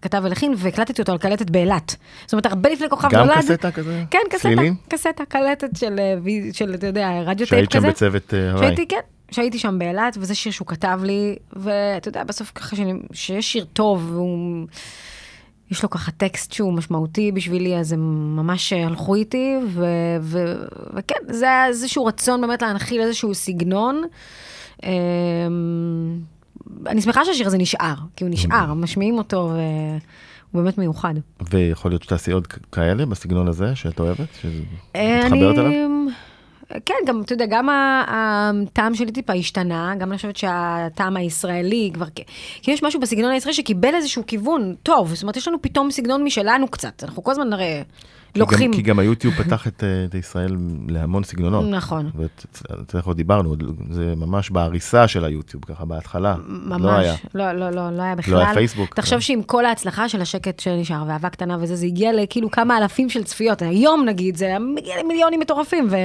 כתב 0.02 0.20
ולחין, 0.24 0.54
והקלטתי 0.56 1.02
אותו 1.02 1.12
על 1.12 1.18
קלטת 1.18 1.50
באילת. 1.50 1.96
זאת 2.24 2.32
אומרת, 2.32 2.46
הרבה 2.46 2.70
לפני 2.70 2.88
כוכב 2.88 3.08
גם 3.12 3.26
נולד. 3.26 3.38
קסטה 3.38 3.70
כזה? 3.70 4.04
כן, 4.10 4.18
קסטה? 4.30 4.48
קסטה, 4.88 5.24
קלטת 5.28 5.76
של, 5.76 5.96
של, 6.52 6.74
אתה 6.74 6.86
יודע, 6.86 7.22
רדיו 7.38 7.46
טייפ 7.46 7.70
שהיית 7.70 7.72
כזה. 7.72 7.86
שם 7.86 7.90
בצוות 7.90 8.34
אה, 8.34 8.50
הווי. 8.50 8.66
שהייתי, 8.66 8.88
כן, 8.88 9.00
שהייתי 9.30 9.58
שם 9.58 9.78
באילת, 9.78 10.16
וזה 10.20 10.34
שיר 10.34 10.52
שהוא 10.52 10.66
כתב 10.66 11.00
לי, 11.04 11.36
ואתה 11.52 12.08
יודע, 12.08 12.24
בסוף 12.24 12.52
ככה 12.54 12.76
שאני, 12.76 12.92
שיש 13.12 13.52
שיר 13.52 13.64
טוב, 13.72 14.10
והוא... 14.12 14.66
יש 15.70 15.82
לו 15.82 15.90
ככה 15.90 16.10
טקסט 16.12 16.52
שהוא 16.52 16.72
משמעותי 16.72 17.32
בשבילי, 17.32 17.76
אז 17.76 17.92
הם 17.92 18.36
ממש 18.36 18.72
הלכו 18.72 19.14
איתי, 19.14 19.54
ו, 19.68 19.84
ו, 20.20 20.38
וכן, 20.94 21.14
זה 21.28 21.44
היה 21.44 21.66
איזשהו 21.66 22.04
רצון 22.04 22.40
באמת 22.40 22.62
להנחיל 22.62 23.00
איזשהו 23.00 23.34
סגנון. 23.34 24.02
אמ, 24.82 24.90
אני 26.86 27.02
שמחה 27.02 27.24
שהשיר 27.24 27.46
הזה 27.46 27.58
נשאר, 27.58 27.94
כי 28.16 28.24
הוא 28.24 28.30
נשאר, 28.32 28.74
משמיעים 28.74 29.18
אותו, 29.18 29.52
והוא 30.52 30.62
באמת 30.62 30.78
מיוחד. 30.78 31.14
ויכול 31.50 31.90
להיות 31.90 32.02
שתעשי 32.02 32.32
עוד 32.32 32.46
כאלה 32.46 33.06
בסגנון 33.06 33.48
הזה 33.48 33.76
שאת 33.76 34.00
אוהבת? 34.00 34.28
אה, 34.96 35.20
שמתחברת 35.22 35.58
אליו? 35.58 35.90
כן, 36.86 36.94
גם, 37.06 37.22
אתה 37.22 37.32
יודע, 37.32 37.46
גם 37.46 37.68
הטעם 38.08 38.94
שלי 38.94 39.12
טיפה 39.12 39.32
השתנה, 39.32 39.94
גם 39.98 40.08
אני 40.10 40.16
חושבת 40.16 40.36
שהטעם 40.36 41.16
הישראלי 41.16 41.90
כבר, 41.94 42.06
כי 42.62 42.70
יש 42.70 42.82
משהו 42.82 43.00
בסגנון 43.00 43.30
הישראלי 43.30 43.54
שקיבל 43.54 43.94
איזשהו 43.94 44.26
כיוון 44.26 44.74
טוב, 44.82 45.14
זאת 45.14 45.22
אומרת, 45.22 45.36
יש 45.36 45.48
לנו 45.48 45.62
פתאום 45.62 45.90
סגנון 45.90 46.24
משלנו 46.24 46.68
קצת, 46.68 47.04
אנחנו 47.04 47.24
כל 47.24 47.30
הזמן 47.30 47.48
כי 47.52 47.82
לוקחים... 48.36 48.72
כי 48.72 48.82
גם 48.82 48.98
היוטיוב 48.98 49.34
פתח 49.34 49.66
את, 49.66 49.84
אה, 49.84 50.04
את 50.04 50.14
ישראל 50.14 50.56
להמון 50.88 51.24
סגנונות. 51.24 51.64
נכון. 51.70 52.10
ואתה 52.14 53.00
עוד 53.04 53.16
דיברנו, 53.16 53.56
זה 53.90 54.14
ממש 54.16 54.50
בעריסה 54.50 55.08
של 55.08 55.24
היוטיוב, 55.24 55.64
ככה 55.64 55.84
בהתחלה. 55.84 56.34
ממש, 56.46 56.82
לא 56.82 56.90
היה. 56.90 57.14
לא, 57.34 57.52
לא, 57.52 57.70
לא, 57.70 57.90
לא 57.90 58.02
היה 58.02 58.14
בכלל. 58.14 58.34
לא 58.34 58.38
היה 58.38 58.54
פייסבוק. 58.54 58.94
תחשוב 58.94 59.20
שעם 59.20 59.42
כל 59.42 59.64
ההצלחה 59.64 60.08
של 60.08 60.20
השקט 60.20 60.60
שנשאר, 60.60 61.04
ואהבה 61.08 61.28
קטנה 61.28 61.56
וזה, 61.60 61.76
זה 61.76 61.86
הגיע 61.86 62.12
לכאילו 62.12 62.50
כמה 62.50 62.78
אלפים 62.78 63.10
של 63.10 63.24
צפיות. 63.24 63.62
היום 63.62 64.04
נגיד, 64.04 64.36
זה 64.36 64.56
מגיע 64.76 64.94
למיליונים 65.02 65.40
מטורפים, 65.40 65.88
ו... 65.90 65.96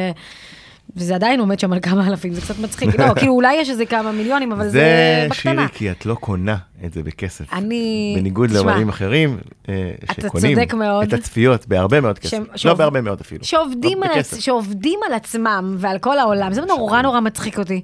וזה 0.96 1.16
עדיין 1.16 1.40
עומד 1.40 1.60
שם 1.60 1.74
על 1.74 1.80
כמה 1.82 2.08
אלפים, 2.08 2.34
זה 2.34 2.42
קצת 2.42 2.60
מצחיק. 2.60 3.00
לא, 3.00 3.14
כאילו 3.20 3.34
אולי 3.34 3.54
יש 3.56 3.70
איזה 3.70 3.86
כמה 3.86 4.12
מיליונים, 4.12 4.52
אבל 4.52 4.64
זה, 4.64 4.72
זה 4.72 5.28
בקטנה. 5.30 5.62
שירי, 5.62 5.74
כי 5.74 5.92
את 5.92 6.06
לא 6.06 6.16
קונה 6.16 6.56
את 6.86 6.94
זה 6.94 7.04
בכסף. 7.04 7.54
אני- 7.54 8.14
בניגוד 8.20 8.52
לאמנים 8.52 8.90
אחרים, 8.90 9.38
אה, 9.70 9.92
אתה 10.12 10.22
שקונים 10.22 10.58
מאוד. 10.78 11.08
את 11.08 11.14
הצפיות 11.14 11.68
בהרבה 11.68 12.02
מאוד 12.02 12.20
כסף. 12.20 12.30
שהם- 12.32 12.46
לא 12.52 12.58
שעוב- 12.58 12.78
בהרבה 12.78 13.02
מאוד 13.02 13.22
אפילו. 13.22 13.44
שעובדים 13.44 14.00
לא 14.04 14.08
על. 14.14 14.40
שעובדים 14.42 15.00
על 15.08 15.14
עצמם 15.14 15.76
ועל 15.78 15.98
כל 15.98 16.20
העולם, 16.20 16.54
זה 16.54 16.62
נורא 16.62 17.02
נורא 17.02 17.20
מצחיק 17.20 17.60
אותי. 17.60 17.82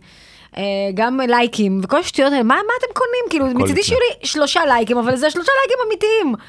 אה, 0.58 0.64
גם 0.94 1.20
לייקים 1.28 1.80
וכל 1.84 1.98
השטויות 2.00 2.32
האלה, 2.34 2.44
מה, 2.44 2.56
מה 2.56 2.74
אתם 2.80 2.94
קונים? 2.94 3.24
כאילו, 3.30 3.64
מצידי. 3.64 3.84
שיהיו 3.84 4.00
לי 4.00 4.28
שלושה 4.28 4.66
לייקים, 4.66 4.98
אבל 4.98 5.16
זה 5.16 5.30
שלושה 5.30 5.52
לייקים 5.62 5.78
אמיתיים. 5.88 6.32
נכון. 6.32 6.40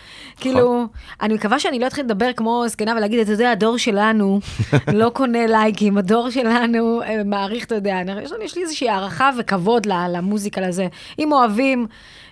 כאילו, 0.41 0.85
אני 1.23 1.35
מקווה 1.35 1.59
שאני 1.59 1.79
לא 1.79 1.87
אתחיל 1.87 2.05
לדבר 2.05 2.33
כמו 2.37 2.65
זקנה 2.67 2.95
ולהגיד, 2.97 3.19
אתה 3.21 3.33
יודע, 3.33 3.51
הדור 3.51 3.77
שלנו 3.79 4.41
לא 4.93 5.11
קונה 5.11 5.47
לייקים, 5.47 5.99
הדור 5.99 6.31
שלנו 6.31 7.03
אה, 7.03 7.25
מעריך, 7.25 7.65
אתה 7.65 7.75
יודע, 7.75 7.97
יש 8.45 8.57
לי- 8.57 8.63
איזושהי 8.63 8.89
הערכה 8.89 9.31
וכבוד 9.39 9.87
למוזיקה 9.87 10.61
לזה. 10.61 10.87
אם 11.19 11.33
אוהבים, 11.33 11.87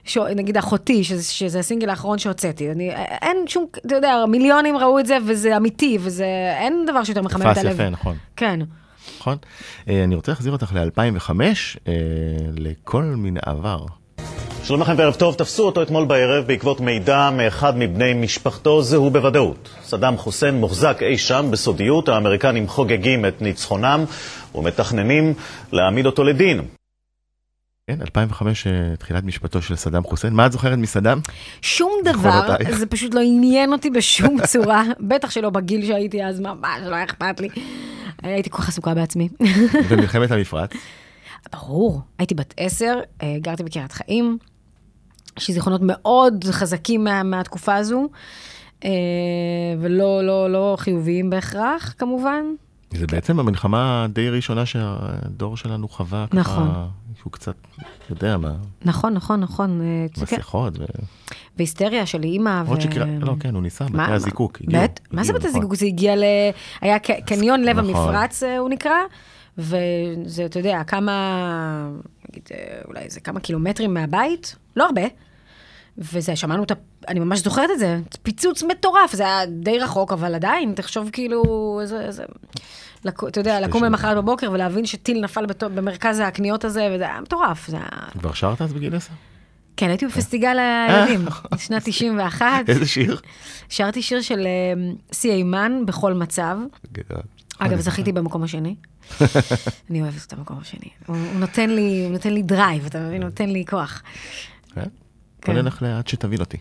ש... 0.05 0.19
נגיד 0.19 0.57
אחותי, 0.57 1.05
שזה, 1.05 1.25
שזה 1.33 1.59
הסינגל 1.59 1.91
האחרון 1.91 2.19
שהוצאתי, 2.19 2.71
אני, 2.71 2.91
אין 3.23 3.37
שום, 3.47 3.67
אתה 3.87 3.97
יודע, 3.97 4.25
מיליונים 4.29 4.77
ראו 4.77 4.99
את 4.99 5.07
זה, 5.07 5.19
וזה 5.25 5.57
אמיתי, 5.57 5.99
וזה, 6.01 6.27
אין 6.61 6.85
דבר 6.87 7.05
שיותר 7.05 7.23
מחמם 7.23 7.43
את 7.43 7.55
תפס 7.55 7.59
הלב. 7.65 7.73
יפה, 7.75 7.89
נכון. 7.89 8.17
כן. 8.37 8.61
נכון? 9.21 9.37
אה, 9.89 10.05
אני 10.05 10.15
רוצה 10.15 10.33
להחזיר 10.33 10.53
אותך 10.53 10.73
ל-2005, 10.75 11.31
לכל 12.57 13.03
מן 13.03 13.35
העבר. 13.43 13.87
שלום 14.69 14.81
לכם 14.81 14.95
וערב 14.97 15.15
טוב, 15.15 15.35
תפסו 15.35 15.67
אותו 15.67 15.83
אתמול 15.83 16.05
בערב 16.05 16.45
בעקבות 16.47 16.81
מידע 16.81 17.31
מאחד 17.31 17.79
מבני 17.79 18.15
משפחתו, 18.15 18.83
זהו 18.83 19.11
בוודאות. 19.11 19.69
סדאם 19.83 20.17
חוסיין 20.17 20.55
מוחזק 20.55 20.99
אי 21.03 21.19
שם 21.19 21.49
בסודיות, 21.51 22.09
האמריקנים 22.09 22.69
חוגגים 22.69 23.27
את 23.27 23.43
ניצחונם 23.43 24.05
ומתכננים 24.55 25.35
להעמיד 25.73 26.07
אותו 26.07 26.25
לדין. 26.25 26.61
כן, 27.91 28.01
2005, 28.01 28.67
אה, 28.67 28.97
תחילת 28.97 29.25
משפטו 29.25 29.63
של 29.63 29.77
סדאם 29.77 30.03
חוסיין. 30.03 30.33
מה 30.33 30.47
את 30.47 30.53
זוכרת 30.53 30.79
מסדאם? 30.79 31.19
שום 31.63 31.93
דבר. 32.05 32.57
זה 32.71 32.87
פשוט 32.87 33.15
לא 33.15 33.21
עניין 33.21 33.73
אותי 33.73 33.91
בשום 33.91 34.37
צורה, 34.47 34.85
בטח 35.01 35.31
שלא 35.31 35.51
בגיל 35.51 35.87
שהייתי 35.87 36.25
אז, 36.25 36.41
ממש 36.41 36.81
לא 36.83 37.05
אכפת 37.05 37.41
לי. 37.41 37.49
הייתי 38.23 38.51
כל 38.51 38.59
כך 38.59 38.69
עסוקה 38.69 38.95
בעצמי. 38.95 39.29
במלחמת 39.91 40.31
המפרץ. 40.31 40.71
ברור, 41.53 42.01
הייתי 42.19 42.35
בת 42.35 42.55
עשר, 42.57 42.95
אה, 43.23 43.37
גרתי 43.41 43.63
בקריית 43.63 43.93
חיים, 43.93 44.39
יש 45.39 45.49
לי 45.49 45.55
זיכרונות 45.55 45.81
מאוד 45.85 46.45
חזקים 46.51 47.05
מה, 47.05 47.23
מהתקופה 47.23 47.75
הזו, 47.77 48.09
אה, 48.85 48.91
ולא 49.81 50.25
לא, 50.25 50.51
לא 50.51 50.77
חיוביים 50.79 51.31
בהכרח, 51.31 51.95
כמובן. 51.99 52.45
זה 52.91 53.07
בעצם 53.07 53.41
המלחמה 53.41 54.05
הדי 54.05 54.29
ראשונה 54.31 54.67
שהדור 54.67 55.57
שלנו 55.57 55.89
חווה. 55.89 56.27
ככה, 56.31 56.39
נכון. 56.41 56.69
שהוא 57.19 57.33
קצת 57.33 57.55
יודע 58.11 58.37
מה, 58.37 58.55
נכון, 58.85 59.15
נכון, 59.15 59.41
נכון. 59.41 59.81
אה, 59.81 60.07
זה 60.15 60.27
כן. 60.27 60.37
מסכות. 60.37 60.79
ו... 60.79 60.85
והיסטריה 61.57 62.07
של 62.07 62.23
אימא. 62.23 62.63
עוד 62.67 62.81
שקרה, 62.81 63.07
לא, 63.21 63.35
כן, 63.41 63.55
הוא 63.55 63.63
ניסה, 63.63 63.85
בתי 63.85 64.13
הזיקוק. 64.13 64.59
בית? 64.61 65.01
מה 65.11 65.25
זה 65.25 65.33
בתי 65.33 65.47
נכון. 65.47 65.61
הזיקוק? 65.61 65.75
זה 65.75 65.87
הגיע 65.87 66.17
ל... 66.17 66.23
היה 66.81 66.99
ק- 66.99 67.27
קניון 67.27 67.63
לב 67.63 67.79
נכון. 67.79 67.95
המפרץ, 67.95 68.43
אה, 68.43 68.59
הוא 68.59 68.71
נקרא, 68.71 68.93
וזה, 69.59 70.45
אתה 70.45 70.59
יודע, 70.59 70.85
כמה, 70.85 71.91
נגיד, 72.31 72.49
אה, 72.53 72.81
אולי 72.89 73.01
איזה 73.01 73.21
כמה 73.21 73.41
קילומטרים 73.41 73.95
מהבית, 73.95 74.57
לא 74.77 74.87
הרבה. 74.87 75.03
וזה, 75.99 76.37
שמענו 76.37 76.63
את 76.63 76.71
ה... 76.71 76.75
אני 77.09 77.21
ממש 77.21 77.39
זוכרת 77.39 77.71
את 77.71 77.79
זה, 77.79 77.99
פיצוץ 78.23 78.63
מטורף, 78.63 79.13
זה 79.13 79.23
היה 79.23 79.47
די 79.47 79.79
רחוק, 79.79 80.13
אבל 80.13 80.35
עדיין, 80.35 80.73
תחשוב 80.75 81.11
כאילו, 81.13 81.43
איזה... 81.83 82.01
איזה... 82.01 82.25
לק... 83.05 83.25
אתה 83.25 83.41
יודע, 83.41 83.61
לקום. 83.61 83.85
למחרת 83.85 84.17
בבוקר 84.17 84.51
ולהבין 84.53 84.87
שטיל 84.87 85.21
נפל 85.21 85.47
בת... 85.47 85.63
במרכז 85.63 86.21
הקניות 86.21 86.65
הזה, 86.65 86.89
וזה 86.95 87.05
היה 87.05 87.21
מטורף. 87.21 87.71
כבר 88.19 88.33
שרת 88.33 88.63
אז 88.63 88.73
בגיל 88.73 88.95
עשר? 88.95 89.13
כן, 89.77 89.89
הייתי 89.89 90.07
בפסטיגל 90.07 90.59
הילדים, 90.59 91.25
שנת 91.67 91.83
91. 91.85 92.47
איזה 92.69 92.87
שיר? 92.87 93.21
שרתי 93.69 94.03
שיר 94.03 94.21
של 94.21 94.47
אה, 94.47 94.91
סי 95.13 95.31
היימן 95.31 95.83
בכל 95.87 96.15
מצב. 96.15 96.57
אגב, 97.59 97.81
זכיתי 97.81 98.13
במקום 98.13 98.43
השני. 98.43 98.75
אני 99.91 100.03
אוהבת 100.03 100.27
את 100.27 100.33
המקום 100.33 100.59
השני. 100.61 100.89
הוא 101.07 101.17
נותן 101.35 101.71
לי, 101.71 102.43
drive, 102.43 102.87
אתה 102.87 103.01
מבין? 103.01 103.23
הוא 103.23 103.29
נותן 103.29 103.49
לי 103.49 103.65
כוח. 103.69 104.03
כן? 104.75 104.83
כן. 105.43 105.53
בוא 105.53 105.63
נלך 105.63 105.83
לעד 105.83 106.09
שתבין 106.09 106.41
אותי. 106.41 106.57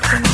Take 0.00 0.27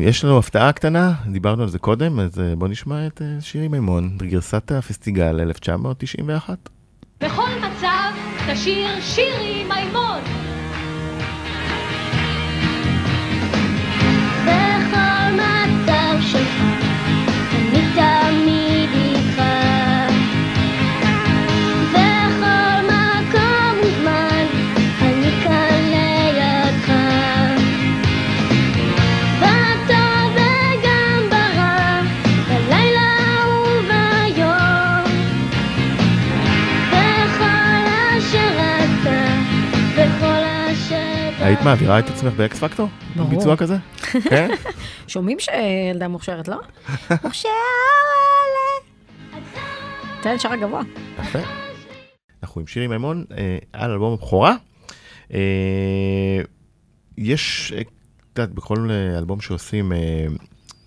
יש 0.00 0.24
לנו 0.24 0.38
הפתעה 0.38 0.72
קטנה, 0.72 1.12
דיברנו 1.26 1.62
על 1.62 1.68
זה 1.68 1.78
קודם, 1.78 2.20
אז 2.20 2.40
אה, 2.40 2.56
בוא 2.56 2.68
נשמע 2.68 3.06
את 3.06 3.22
אה, 3.22 3.40
שירי 3.40 3.68
מימון, 3.68 4.16
גרסת 4.16 4.72
הפסטיגל 4.72 5.40
1991. 5.40 6.68
בכל 7.20 7.48
מצב 7.58 8.12
תשיר 8.52 9.00
שירי 9.00 9.64
מימון. 9.64 10.41
היית 41.52 41.64
מעבירה 41.64 41.98
את 41.98 42.10
עצמך 42.10 42.32
באקס 42.32 42.58
פקטור? 42.58 42.88
ברור. 43.16 43.30
ביצוע 43.30 43.56
כזה? 43.56 43.76
כן? 44.30 44.50
שומעים 45.06 45.38
שילדה 45.40 46.08
מוכשרת, 46.08 46.48
לא? 46.48 46.56
מוכשרת. 47.24 47.52
תן 50.22 50.38
שרה 50.38 50.56
גבוה. 50.56 50.82
יפה. 51.20 51.38
אנחנו 52.42 52.60
עם 52.60 52.66
שירי 52.66 52.86
מימון 52.86 53.24
אה, 53.36 53.58
על 53.72 53.90
אלבום 53.90 54.12
הבכורה. 54.12 54.56
אה, 55.34 56.40
יש, 57.18 57.72
אה, 57.76 57.80
את 57.80 58.38
יודעת, 58.38 58.54
בכל 58.54 58.90
אה, 58.90 59.18
אלבום 59.18 59.40
שעושים 59.40 59.92
אה, 59.92 60.26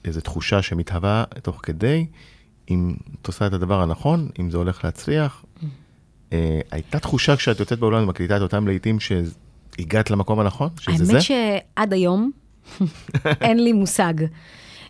איזו 0.06 0.22
תחושה 0.22 0.62
שמתהווה 0.62 1.24
תוך 1.42 1.60
כדי, 1.64 2.06
אם 2.70 2.96
את 3.22 3.28
עושה 3.28 3.48
את 3.48 3.54
הדבר 3.54 3.82
הנכון, 3.82 4.30
אם 4.40 4.52
זה 4.52 4.58
הולך 4.58 4.86
להצליח. 4.86 5.46
אה, 6.34 6.60
הייתה 6.72 7.00
תחושה 7.00 7.36
כשאת 7.36 7.60
יוצאת 7.60 7.80
בעולם 7.80 8.04
ומקליטה 8.04 8.38
את 8.38 8.42
אותם 8.42 8.68
להיטים 8.68 9.00
שהגעת 9.78 10.12
למקום 10.12 10.40
הנכון? 10.40 10.70
שזה 10.80 11.06
זה? 11.06 11.14
האמת 11.14 11.24
שעד 11.24 11.94
היום 11.94 12.32
אין 13.42 13.64
לי 13.64 13.74
מושג. 13.74 14.14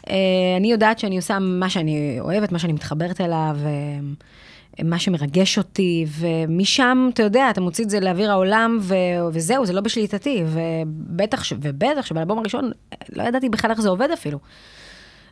אה, 0.10 0.16
אני 0.58 0.72
יודעת 0.72 1.00
שאני 1.00 1.18
עושה 1.18 1.40
מה 1.40 1.70
שאני 1.70 2.18
אוהבת, 2.20 2.52
מה 2.52 2.60
שאני 2.60 2.74
מתחברת 2.74 3.22
אליו, 3.22 3.58
אה, 3.66 4.84
מה 4.84 5.00
שמרגש 5.00 5.58
אותי, 5.58 6.06
ומשם, 6.20 7.10
אתה 7.14 7.24
יודע, 7.24 7.50
אתה 7.50 7.62
מוציא 7.62 7.84
את 7.84 7.90
זה 7.90 8.00
לאוויר 8.00 8.32
העולם, 8.32 8.78
ו- 8.82 8.96
וזהו, 9.34 9.66
זה 9.66 9.74
לא 9.74 9.82
בשליטתי. 9.82 10.44
ובטח, 10.48 11.44
ש- 11.44 11.54
ובטח 11.62 12.06
שבאלבום 12.06 12.40
הראשון, 12.40 12.72
לא 13.16 13.24
ידעתי 13.24 13.50
בכלל 13.50 13.72
איך 13.72 13.82
זה 13.82 13.90
עובד 13.90 14.10
אפילו. 14.14 14.40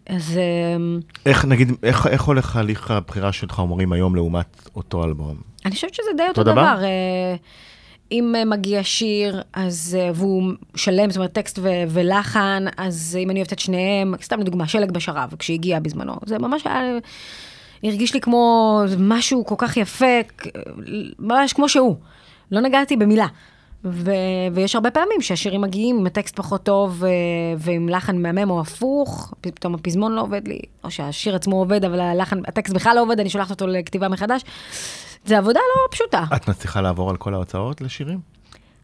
אז 0.10 0.38
אה, 0.38 1.00
איך, 1.26 1.46
נגיד, 1.46 1.72
איך, 1.84 2.08
איך 2.08 2.24
הולך 2.24 2.56
הליך 2.56 2.92
הבחירה 2.92 3.32
של 3.32 3.50
חומרים 3.50 3.94
היום 3.94 4.16
לעומת 4.16 4.70
אותו 4.76 5.04
אלבום? 5.04 5.36
אני 5.66 5.74
חושבת 5.76 5.94
שזה 5.94 6.10
די 6.18 6.24
אותו 6.28 6.42
אותו 6.42 6.52
דבר? 6.52 6.62
דבר. 6.76 6.84
אה, 6.84 7.36
אם 8.13 8.36
מגיע 8.45 8.84
שיר, 8.84 9.41
אז, 9.54 9.97
אה, 9.99 10.12
והוא 10.15 10.43
שלם, 10.76 11.10
זאת 11.10 11.17
אומרת 11.17 11.34
טקסט 11.34 11.60
ו- 11.60 11.84
ולחן, 11.89 12.65
אז 12.78 13.17
אם 13.19 13.30
אני 13.30 13.39
אוהבת 13.39 13.54
את 13.54 13.60
שניהם, 13.60 14.13
סתם 14.21 14.39
לדוגמה, 14.39 14.67
שלג 14.67 14.91
בשרב, 14.91 15.34
כשהגיע 15.39 15.80
בזמנו, 15.80 16.13
זה 16.26 16.39
ממש 16.39 16.67
היה, 16.67 16.82
הרגיש 17.84 18.13
לי 18.13 18.21
כמו 18.21 18.80
משהו 18.99 19.45
כל 19.45 19.56
כך 19.58 19.78
יפה, 19.78 20.19
ממש 21.19 21.54
כמו 21.54 21.69
שהוא. 21.69 21.95
לא 22.52 22.62
נגעתי 22.62 22.95
במילה. 22.95 23.28
ו- 23.86 24.12
ויש 24.54 24.76
הרבה 24.76 24.91
פעמים 24.91 25.21
שהשירים 25.21 25.62
מגיעים 25.62 25.97
עם 25.99 26.06
הטקסט 26.06 26.36
פחות 26.36 26.63
טוב, 26.63 27.04
אה, 27.04 27.10
ועם 27.58 27.89
לחן 27.89 28.17
מהמם 28.21 28.49
או 28.49 28.62
הפוך, 28.62 29.34
פתאום 29.41 29.76
הפזמון 29.76 30.12
לא 30.12 30.21
עובד 30.21 30.47
לי, 30.47 30.60
או 30.84 30.91
שהשיר 30.91 31.36
עצמו 31.36 31.56
עובד, 31.56 31.86
אבל 31.86 31.99
הלחן, 31.99 32.39
הטקסט 32.47 32.73
בכלל 32.73 32.95
לא 32.95 33.02
עובד, 33.02 33.19
אני 33.19 33.30
שולחת 33.30 33.52
אותו 33.52 33.67
לכתיבה 33.67 34.08
מחדש. 34.08 34.41
זה 35.25 35.38
עבודה 35.38 35.59
לא 35.59 35.88
פשוטה. 35.91 36.23
את 36.36 36.49
מצליחה 36.49 36.81
לעבור 36.81 37.09
על 37.09 37.17
כל 37.17 37.33
ההוצאות 37.33 37.81
לשירים? 37.81 38.19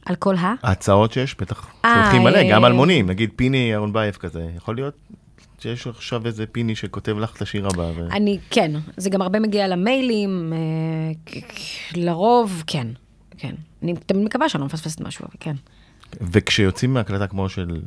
על 0.05 0.15
כל 0.15 0.35
ה... 0.35 0.53
ההצעות 0.63 1.11
שיש, 1.11 1.35
בטח 1.39 1.67
אה, 1.85 2.01
שולחים 2.03 2.21
מלא, 2.21 2.37
אה, 2.37 2.51
גם 2.51 2.65
אלמונים, 2.65 3.09
נגיד 3.09 3.29
פיני 3.35 3.73
אהרונבייב 3.73 4.15
כזה, 4.15 4.47
יכול 4.55 4.75
להיות 4.75 4.93
שיש 5.59 5.87
עכשיו 5.87 6.25
איזה 6.25 6.45
פיני 6.45 6.75
שכותב 6.75 7.17
לך 7.19 7.35
את 7.35 7.41
השיר 7.41 7.67
הבא. 7.67 7.91
ו... 7.95 8.07
אני, 8.11 8.39
כן, 8.49 8.71
זה 8.97 9.09
גם 9.09 9.21
הרבה 9.21 9.39
מגיע 9.39 9.67
למיילים, 9.67 10.53
אה, 10.53 11.41
לרוב, 11.95 12.63
כן, 12.67 12.87
כן. 13.37 13.55
אני 13.83 13.93
תמיד 14.05 14.25
מקווה 14.25 14.49
שאני 14.49 14.61
לא 14.61 14.65
מפספסת 14.65 15.01
משהו, 15.01 15.25
אבל 15.25 15.35
כן. 15.39 15.55
וכשיוצאים 16.21 16.93
מהקלטה 16.93 17.27
כמו 17.27 17.49
של 17.49 17.81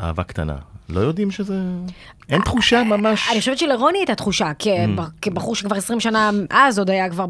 אהבה 0.00 0.22
קטנה, 0.22 0.56
לא 0.88 1.00
יודעים 1.00 1.30
שזה... 1.30 1.54
אין 2.28 2.40
תחושה 2.42 2.82
ממש... 2.82 3.28
אני 3.30 3.38
חושבת 3.40 3.58
שלרוני 3.58 3.98
הייתה 3.98 4.14
תחושה, 4.14 4.50
Mm. 4.50 4.54
כב- 4.58 5.02
כבחור 5.22 5.54
שכבר 5.54 5.76
20 5.76 6.00
שנה 6.00 6.30
אז 6.50 6.78
עוד 6.78 6.90
היה 6.90 7.10
כבר 7.10 7.26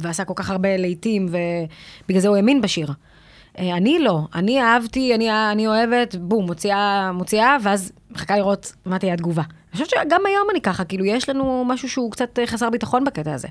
ועשה 0.00 0.24
כל 0.24 0.32
כך 0.36 0.50
הרבה 0.50 0.76
להיטים, 0.76 1.26
ובגלל 1.28 2.20
זה 2.20 2.28
הוא 2.28 2.36
האמין 2.36 2.60
בשיר. 2.60 2.88
אה, 3.58 3.76
אני 3.76 3.98
לא, 3.98 4.20
אני 4.34 4.62
אהבתי, 4.62 5.14
אני, 5.14 5.50
אני 5.52 5.66
אוהבת, 5.66 6.16
בום, 6.16 6.46
מוציאה, 6.46 7.10
מוציאה, 7.12 7.56
ואז 7.62 7.92
מחכה 8.10 8.36
לראות 8.36 8.72
מה 8.86 8.98
תהיה 8.98 9.14
התגובה. 9.14 9.42
אני 9.42 9.72
חושבת 9.84 9.88
שגם 9.90 10.20
היום 10.26 10.48
אני 10.50 10.60
ככה, 10.60 10.84
כאילו, 10.84 11.04
יש 11.04 11.28
לנו 11.28 11.64
משהו 11.66 11.88
שהוא 11.88 12.12
קצת 12.12 12.38
אה, 12.38 12.46
חסר 12.46 12.70
ביטחון 12.70 13.04
בקטע 13.04 13.34
הזה. 13.34 13.48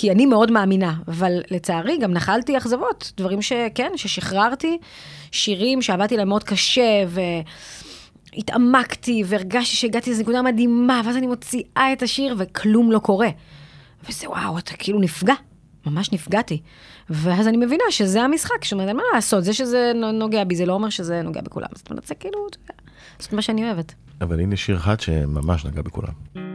כי 0.00 0.10
אני 0.10 0.26
מאוד 0.26 0.50
מאמינה, 0.50 0.94
אבל 1.08 1.40
לצערי 1.50 1.98
גם 1.98 2.12
נחלתי 2.12 2.56
אכזבות, 2.56 3.12
דברים 3.16 3.42
שכן, 3.42 3.92
ששחררתי, 3.96 4.78
שירים 5.32 5.82
שעבדתי 5.82 6.16
להם 6.16 6.28
מאוד 6.28 6.44
קשה, 6.44 7.04
והתעמקתי, 8.34 9.22
והרגשתי 9.26 9.76
שהגעתי 9.76 10.10
לאיזו 10.10 10.22
נקודה 10.22 10.42
מדהימה, 10.42 11.00
ואז 11.04 11.16
אני 11.16 11.26
מוציאה 11.26 11.92
את 11.92 12.02
השיר 12.02 12.34
וכלום 12.38 12.92
לא 12.92 12.98
קורה. 12.98 13.28
וזה 14.08 14.28
וואו, 14.30 14.58
אתה 14.58 14.72
כאילו 14.74 15.00
נפגע, 15.00 15.34
ממש 15.86 16.12
נפגעתי. 16.12 16.60
ואז 17.10 17.48
אני 17.48 17.56
מבינה 17.56 17.84
שזה 17.90 18.22
המשחק, 18.22 18.64
זאת 18.64 18.72
אומרת, 18.72 18.88
אין 18.88 18.96
מה 18.96 19.02
לעשות, 19.14 19.44
זה 19.44 19.52
שזה 19.52 19.92
נו- 19.94 20.12
נוגע 20.12 20.44
בי, 20.44 20.56
זה 20.56 20.66
לא 20.66 20.72
אומר 20.72 20.88
שזה 20.88 21.22
נוגע 21.22 21.40
בכולם. 21.40 21.68
זאת 21.74 21.90
אומרת, 21.90 22.06
זה 22.06 22.14
כאילו, 22.14 22.46
לעשות 23.18 23.32
מה 23.32 23.42
שאני 23.42 23.64
אוהבת. 23.64 23.94
אבל 24.20 24.40
הנה 24.40 24.56
שיר 24.56 24.76
אחד 24.76 25.00
שממש 25.00 25.64
נגע 25.64 25.82
בכולם. 25.82 26.47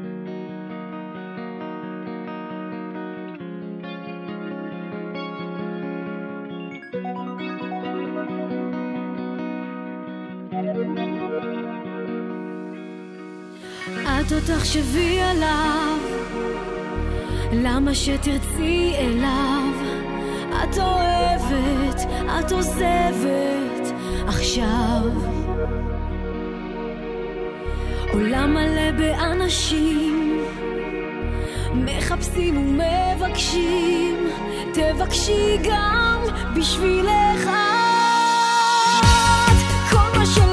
תחשבי 14.46 15.22
עליו, 15.22 15.98
למה 17.52 17.96
שתרצי 17.96 18.94
אליו? 18.98 19.74
את 20.64 20.78
אוהבת, 20.78 22.02
את 22.40 22.52
עוזבת 22.52 23.94
עכשיו. 24.28 25.10
עולם 28.14 28.54
מלא 28.54 28.92
באנשים, 28.92 30.44
מחפשים 31.74 32.58
ומבקשים, 32.58 34.28
תבקשי 34.74 35.58
גם 35.64 36.22
בשבילך 36.56 37.48
את. 37.48 39.04
כל 39.92 40.20
מה 40.20 40.26
שלב 40.26 40.53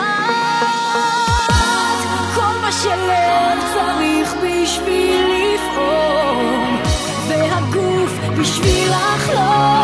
את, 0.00 1.54
כל 2.34 2.54
מה 2.62 2.72
שלב 2.72 3.58
צריך 3.74 4.34
בשביל 4.34 5.26
לפעול, 5.54 6.76
והגוף 7.28 8.12
בשביל 8.38 8.90
לחלום, 8.90 9.81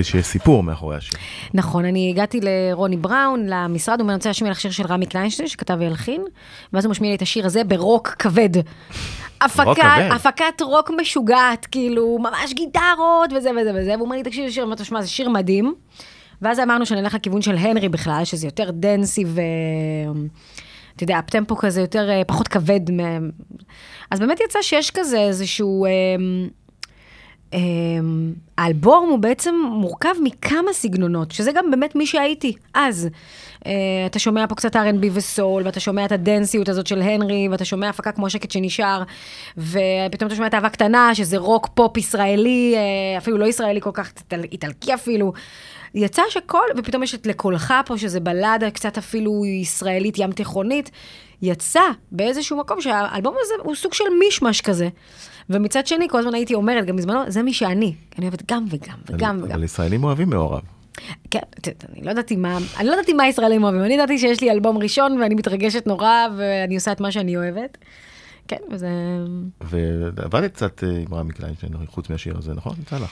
לי 0.00 0.04
שיש 0.04 0.26
סיפור 0.26 0.62
מאחורי 0.62 0.96
השיר. 0.96 1.18
נכון, 1.54 1.84
אני 1.84 2.10
הגעתי 2.10 2.40
לרוני 2.42 2.96
בראון, 2.96 3.46
למשרד, 3.46 3.94
הוא 3.94 4.02
אומר, 4.02 4.12
אני 4.12 4.18
רוצה 4.18 4.28
להשמיע 4.28 4.50
לך 4.50 4.60
שיר 4.60 4.70
של 4.70 4.86
רמי 4.86 5.06
קליינשטיין, 5.06 5.48
שכתב 5.48 5.76
והלחין, 5.80 6.22
ואז 6.72 6.84
הוא 6.84 6.90
משמיע 6.90 7.10
לי 7.10 7.16
את 7.16 7.22
השיר 7.22 7.46
הזה 7.46 7.64
ברוק 7.64 8.08
כבד. 8.08 8.50
הפקה, 9.40 9.74
כבד. 9.74 10.08
הפקת 10.12 10.62
רוק 10.62 10.90
משוגעת, 11.00 11.66
כאילו, 11.66 12.18
ממש 12.18 12.54
גיטרות 12.54 13.32
וזה 13.36 13.50
וזה 13.60 13.70
וזה, 13.74 13.90
והוא 13.90 14.04
אומר 14.04 14.16
לי, 14.16 14.22
תקשיב, 14.22 14.50
שיר, 14.50 14.64
אמרתי, 14.64 14.84
שמע, 14.84 15.02
זה 15.02 15.08
שיר 15.08 15.28
מדהים. 15.28 15.74
ואז 16.42 16.60
אמרנו 16.60 16.86
שנלך 16.86 17.14
לכיוון 17.14 17.42
של 17.42 17.56
הנרי 17.56 17.88
בכלל, 17.88 18.24
שזה 18.24 18.46
יותר 18.46 18.70
dancey 18.70 19.24
ו... 19.26 19.40
אתה 20.96 21.04
יודע, 21.04 21.18
up-tempo 21.18 21.56
כזה 21.56 21.80
יותר, 21.80 22.10
אה, 22.10 22.22
פחות 22.26 22.48
כבד. 22.48 22.90
מ- 22.90 23.30
אז 24.10 24.20
באמת 24.20 24.40
יצא 24.40 24.58
שיש 24.62 24.90
כזה 24.90 25.18
איזשהו... 25.18 25.86
אמ, 25.86 26.48
האלבום 28.58 29.08
הוא 29.10 29.18
בעצם 29.18 29.54
מורכב 29.72 30.14
מכמה 30.22 30.72
סגנונות, 30.72 31.32
שזה 31.32 31.52
גם 31.52 31.70
באמת 31.70 31.96
מי 31.96 32.06
שהייתי 32.06 32.54
אז. 32.74 33.08
אה, 33.66 33.72
אתה 34.06 34.18
שומע 34.18 34.46
פה 34.46 34.54
קצת 34.54 34.76
R&B 34.76 35.06
וסול, 35.12 35.62
ואתה 35.66 35.80
שומע 35.80 36.04
את 36.04 36.12
הדנסיות 36.12 36.68
הזאת 36.68 36.86
של 36.86 37.02
הנרי, 37.02 37.48
ואתה 37.50 37.64
שומע 37.64 37.88
הפקה 37.88 38.12
כמו 38.12 38.26
השקט 38.26 38.50
שנשאר, 38.50 39.02
ופתאום 39.58 40.26
אתה 40.26 40.34
שומע 40.34 40.46
את 40.46 40.54
אהבה 40.54 40.68
קטנה, 40.68 41.14
שזה 41.14 41.38
רוק 41.38 41.68
פופ 41.74 41.96
ישראלי, 41.96 42.74
אה, 42.76 43.18
אפילו 43.18 43.38
לא 43.38 43.46
ישראלי 43.46 43.80
כל 43.80 43.90
כך, 43.94 44.12
איטל, 44.18 44.42
איטלקי 44.52 44.94
אפילו. 44.94 45.32
יצא 45.94 46.22
שכל, 46.28 46.66
ופתאום 46.76 47.02
יש 47.02 47.14
את 47.14 47.26
לקולך 47.26 47.74
פה, 47.86 47.98
שזה 47.98 48.20
בלדה 48.20 48.70
קצת 48.70 48.98
אפילו 48.98 49.44
ישראלית 49.46 50.18
ים 50.18 50.32
תיכונית. 50.32 50.90
יצא 51.42 51.82
באיזשהו 52.12 52.56
מקום 52.56 52.80
שהאלבום 52.80 53.34
הזה 53.40 53.54
הוא 53.62 53.74
סוג 53.74 53.94
של 53.94 54.04
מישמש 54.18 54.60
כזה. 54.60 54.88
ומצד 55.50 55.86
שני, 55.86 56.08
כל 56.08 56.18
הזמן 56.18 56.34
הייתי 56.34 56.54
אומרת, 56.54 56.86
גם 56.86 56.96
בזמנו, 56.96 57.20
זה 57.28 57.42
מי 57.42 57.52
שאני. 57.52 57.94
אני 58.18 58.26
אוהבת 58.26 58.52
גם 58.52 58.64
וגם 58.68 58.98
וגם 59.10 59.38
וגם. 59.42 59.52
אבל 59.52 59.64
ישראלים 59.64 60.04
אוהבים 60.04 60.30
מעורב. 60.30 60.62
כן, 61.30 61.40
אני 61.92 62.02
לא 62.02 62.10
ידעתי 62.10 62.36
מה, 62.36 62.58
אני 62.78 62.88
לא 62.88 62.92
ידעתי 62.92 63.12
מה 63.12 63.28
ישראלים 63.28 63.64
אוהבים, 63.64 63.84
אני 63.84 63.94
ידעתי 63.94 64.18
שיש 64.18 64.40
לי 64.40 64.50
אלבום 64.50 64.78
ראשון 64.78 65.20
ואני 65.20 65.34
מתרגשת 65.34 65.86
נורא 65.86 66.26
ואני 66.36 66.74
עושה 66.74 66.92
את 66.92 67.00
מה 67.00 67.12
שאני 67.12 67.36
אוהבת. 67.36 67.78
כן, 68.48 68.56
וזה... 68.70 68.88
ועבדת 69.60 70.52
קצת 70.52 70.84
אה, 70.84 70.88
עם 70.88 71.14
רמי 71.14 71.32
קליינשטיין, 71.32 71.72
חוץ 71.86 72.10
מהשיר 72.10 72.38
הזה, 72.38 72.54
נכון? 72.54 72.74
יצא 72.82 72.96
לך. 72.96 73.10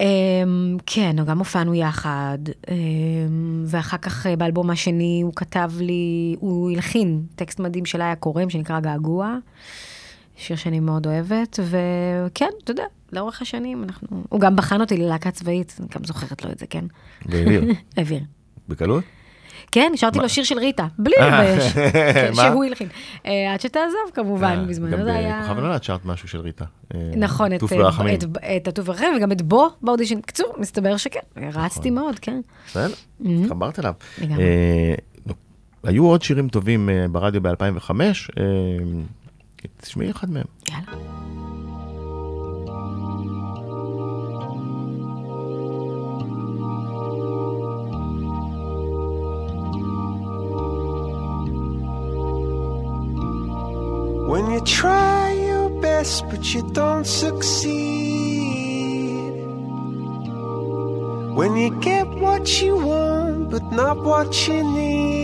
אמ, 0.00 0.76
כן, 0.86 1.16
גם 1.26 1.38
הופענו 1.38 1.74
יחד, 1.74 2.38
אמ, 2.70 3.64
ואחר 3.66 3.96
כך 3.96 4.26
אה, 4.26 4.36
באלבום 4.36 4.70
השני 4.70 5.20
הוא 5.22 5.32
כתב 5.36 5.72
לי, 5.80 6.36
הוא 6.40 6.70
הלחין 6.70 7.22
טקסט 7.36 7.60
מדהים 7.60 7.84
של 7.84 8.02
איה 8.02 8.16
קורם 8.16 8.50
שנקרא 8.50 8.80
געגוע, 8.80 9.36
שיר 10.36 10.56
שאני 10.56 10.80
מאוד 10.80 11.06
אוהבת, 11.06 11.58
וכן, 11.60 12.50
אתה 12.64 12.70
יודע, 12.70 12.84
לאורך 13.12 13.42
השנים 13.42 13.84
אנחנו, 13.84 14.24
הוא 14.28 14.40
גם 14.40 14.56
בחן 14.56 14.80
אותי 14.80 14.96
ללהקה 14.96 15.30
צבאית, 15.30 15.76
אני 15.80 15.88
גם 15.94 16.04
זוכרת 16.04 16.44
לו 16.44 16.50
את 16.50 16.58
זה, 16.58 16.66
כן. 16.66 16.84
והעביר. 17.26 17.64
העביר. 17.96 18.20
בקלות? 18.68 19.04
כן, 19.72 19.90
השארתי 19.94 20.18
לו 20.18 20.28
שיר 20.28 20.44
של 20.44 20.58
ריטה, 20.58 20.86
בלי 20.98 21.14
אה, 21.18 21.42
להתבייש, 21.42 21.72
כן, 22.14 22.30
מה? 22.36 22.42
שהוא 22.42 22.64
הלחין. 22.64 22.88
אה, 23.26 23.52
עד 23.54 23.60
שתעזוב 23.60 24.10
כמובן, 24.14 24.58
אה, 24.58 24.64
בזמנו 24.64 24.96
גם 24.96 25.04
זה 25.04 25.14
היה... 25.14 25.40
בכוכב 25.40 25.58
הנולד 25.58 25.82
שרת 25.82 26.04
משהו 26.04 26.28
של 26.28 26.40
ריטה. 26.40 26.64
אה, 26.94 27.00
נכון, 27.16 27.52
את, 27.52 27.62
אה, 28.42 28.56
הטוב 28.66 28.86
ברחמים, 28.86 29.16
וגם 29.16 29.32
את 29.32 29.42
בו 29.42 29.68
באודישן. 29.82 30.18
בקיצור, 30.18 30.54
מסתבר 30.58 30.96
שכן, 30.96 31.20
רצתי 31.36 31.90
מאוד, 31.90 32.18
כן. 32.18 32.40
בסדר, 32.66 32.94
התחברת 33.42 33.78
אליו. 33.78 33.92
לגמרי. 34.18 34.44
אה, 34.44 34.94
היו 35.84 36.06
עוד 36.06 36.22
שירים 36.22 36.48
טובים 36.48 36.88
אה, 36.88 37.06
ברדיו 37.08 37.42
ב-2005, 37.42 37.90
תשמעי 39.80 40.10
אחד 40.10 40.30
מהם. 40.30 40.44
יאללה. 40.70 41.24
When 54.34 54.50
you 54.50 54.60
try 54.80 55.32
your 55.50 55.68
best 55.86 56.24
but 56.28 56.42
you 56.52 56.62
don't 56.80 57.06
succeed. 57.22 57.74
When 61.38 61.52
you 61.62 61.70
get 61.80 62.06
what 62.24 62.44
you 62.60 62.74
want 62.90 63.50
but 63.52 63.64
not 63.80 63.96
what 64.02 64.30
you 64.48 64.60
need. 64.78 65.23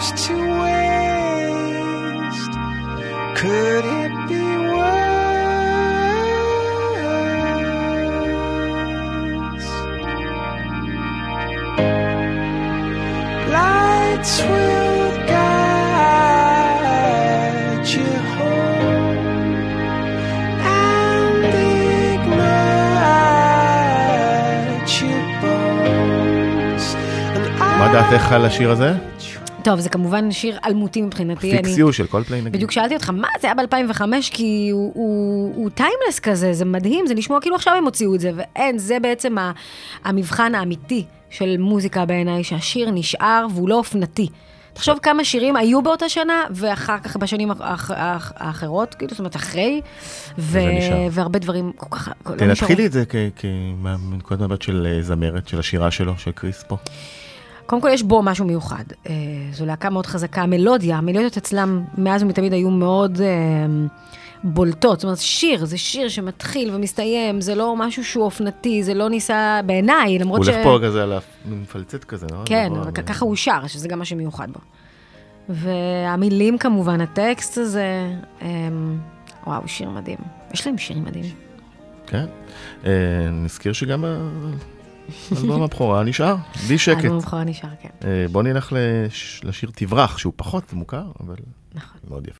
goes 0.00 0.06
to 0.26 0.34
waste 0.62 2.52
Could 3.40 3.84
it 4.02 4.12
be 4.30 4.44
worse? 9.46 9.70
Lights 13.56 14.34
will 14.42 15.10
guide 15.34 16.16
you 17.96 18.10
home 18.36 19.54
and 20.84 21.42
ignite 22.16 23.32
your 25.00 25.22
bones. 25.40 26.84
And 27.60 27.78
מה 27.78 27.86
דעתך 27.92 28.32
על 28.32 28.44
השיר 28.44 28.70
הזה? 28.70 28.92
טוב, 29.63 29.79
זה 29.79 29.89
כמובן 29.89 30.31
שיר 30.31 30.57
אלמותי 30.65 31.01
מבחינתי. 31.01 31.51
אני- 31.53 31.63
Fix 31.63 31.78
You 31.78 31.93
של 31.93 32.07
קולפליי 32.07 32.41
נגיד. 32.41 32.53
בדיוק 32.53 32.71
שאלתי 32.71 32.93
אותך, 32.93 33.09
מה 33.09 33.27
זה 33.41 33.47
היה 33.47 33.55
ב-2005? 33.55 34.01
כי 34.31 34.69
הוא- 34.71 34.91
הוא 34.95 35.53
הוא 35.55 35.69
timeless 35.69 36.19
כזה, 36.23 36.53
זה 36.53 36.65
מדהים, 36.65 37.07
זה 37.07 37.13
נשמע 37.13 37.37
כאילו 37.41 37.55
עכשיו 37.55 37.73
הם 37.77 37.85
הוציאו 37.85 38.15
את 38.15 38.19
זה, 38.19 38.31
ואין, 38.35 38.77
זה 38.77 38.97
בעצם 39.01 39.37
ה- 39.37 39.51
המבחן 40.03 40.55
האמיתי 40.55 41.05
של 41.29 41.55
מוזיקה 41.59 42.05
בעיניי, 42.05 42.43
שהשיר 42.43 42.91
נשאר 42.91 43.45
והוא 43.53 43.69
לא 43.69 43.75
אופנתי. 43.75 44.27
תחשוב 44.73 44.99
כמה 45.03 45.23
שירים 45.23 45.55
היו 45.55 45.81
באותה 45.81 46.09
שנה, 46.09 46.43
ואחר 46.51 46.97
כך 46.99 47.17
בשנים 47.17 47.51
האח- 47.51 47.91
האח- 47.91 48.31
האחרות, 48.35 48.93
כאילו, 48.95 49.09
זאת 49.09 49.19
אומרת, 49.19 49.35
אחרי, 49.35 49.81
ו-. 50.37 50.59
והרבה 51.11 51.39
דברים 51.39 51.71
כל 51.75 51.87
כך... 51.89 52.07
לא 52.07 52.13
תנתחי 52.31 52.45
נשארו. 52.51 52.73
לי 52.77 52.85
את 52.85 52.91
זה 52.91 53.03
כ- 53.09 53.15
כ- 53.35 53.45
מה- 53.77 53.95
מנקודת 53.97 54.41
מבט 54.41 54.61
של 54.61 54.87
אה, 54.91 55.01
זמרת, 55.01 55.47
של 55.47 55.59
השירה 55.59 55.91
שלו, 55.91 56.13
של 56.17 56.31
קריס 56.31 56.63
פה. 56.67 56.77
קודם 57.71 57.81
כל, 57.81 57.89
יש 57.93 58.03
בו 58.03 58.21
משהו 58.23 58.45
מיוחד. 58.45 58.83
אה, 59.09 59.13
זו 59.51 59.65
להקה 59.65 59.89
מאוד 59.89 60.05
חזקה. 60.05 60.41
המלודיה, 60.41 60.97
המלודיות 60.97 61.37
אצלם 61.37 61.83
מאז 61.97 62.23
ומתמיד 62.23 62.53
היו 62.53 62.69
מאוד 62.69 63.21
אה, 63.21 63.27
בולטות. 64.43 64.99
זאת 64.99 65.03
אומרת, 65.03 65.17
שיר, 65.17 65.65
זה 65.65 65.77
שיר 65.77 66.09
שמתחיל 66.09 66.75
ומסתיים, 66.75 67.41
זה 67.41 67.55
לא 67.55 67.75
משהו 67.75 68.03
שהוא 68.03 68.23
אופנתי, 68.23 68.83
זה 68.83 68.93
לא 68.93 69.09
ניסה 69.09 69.61
בעיניי, 69.65 70.13
הוא 70.13 70.21
למרות 70.21 70.43
ש... 70.43 70.47
הולך 70.47 70.63
פה 70.63 70.79
כזה 70.83 71.03
על 71.03 71.13
המפלצת 71.51 72.03
כזה, 72.03 72.27
לא? 72.31 72.37
כן, 72.45 72.67
גבוה, 72.71 72.81
אבל 72.81 72.91
ככה 72.91 73.25
הוא 73.25 73.35
שר, 73.35 73.67
שזה 73.67 73.87
גם 73.87 73.99
מה 73.99 74.05
שמיוחד 74.05 74.47
בו. 74.51 74.59
והמילים 75.49 76.57
כמובן, 76.57 77.01
הטקסט 77.01 77.57
הזה, 77.57 78.13
אמ, 78.41 78.97
וואו, 79.47 79.61
שיר 79.65 79.89
מדהים. 79.89 80.19
יש 80.53 80.67
להם 80.67 80.77
שירים 80.77 81.03
מדהימים. 81.03 81.35
כן. 82.07 82.25
אה, 82.85 82.91
נזכיר 83.31 83.73
שגם 83.73 84.05
אלבום 85.31 85.63
הבכורה 85.63 86.03
נשאר, 86.03 86.35
בלי 86.67 86.77
שקט. 86.77 86.97
האלבום 86.97 87.17
הבכורה 87.17 87.43
נשאר, 87.43 87.69
כן. 87.81 87.89
אה, 88.07 88.25
בוא 88.31 88.43
נלך 88.43 88.73
לש- 88.75 89.41
לשיר 89.43 89.71
תברח, 89.75 90.17
שהוא 90.17 90.33
פחות 90.35 90.73
מוכר, 90.73 91.03
אבל 91.19 91.35
נכון. 91.75 91.97
מאוד 92.09 92.27
יפה. 92.27 92.39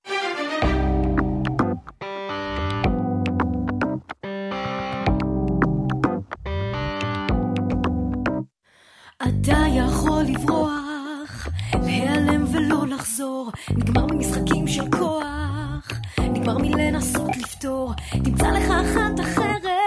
אתה 9.24 9.58
יכול 9.78 10.24
לברוח, 10.24 11.48
להיעלם 11.84 12.46
ולא 12.54 12.88
לחזור, 12.88 13.52
נגמר 13.78 14.06
ממשחקים 14.06 14.68
של 14.68 14.84
כוח, 14.92 15.92
נגמר 16.20 16.58
מלנסות 16.58 17.30
לפתור, 17.38 17.94
תמצא 18.24 18.48
לך 18.48 18.64
אחת 18.72 19.20
אחרת, 19.20 19.81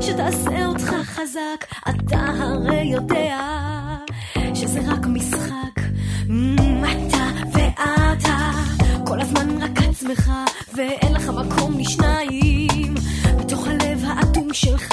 שתעשה 0.00 0.66
אותך 0.66 0.90
חזק, 1.02 1.64
אתה 1.88 2.16
הרי 2.18 2.82
יודע, 2.82 3.38
שזה 4.54 4.80
רק 4.86 5.06
משחק, 5.06 5.80
Mm, 6.28 6.60
אתה 6.84 7.24
ואתה, 7.52 8.50
כל 9.06 9.20
הזמן 9.20 9.62
רק 9.62 9.78
עצמך, 9.88 10.30
ואין 10.74 11.12
לך 11.12 11.28
מקום 11.28 11.78
לשניים, 11.78 12.94
בתוך 13.38 13.66
הלב 13.66 14.04
האטום 14.06 14.54
שלך, 14.54 14.89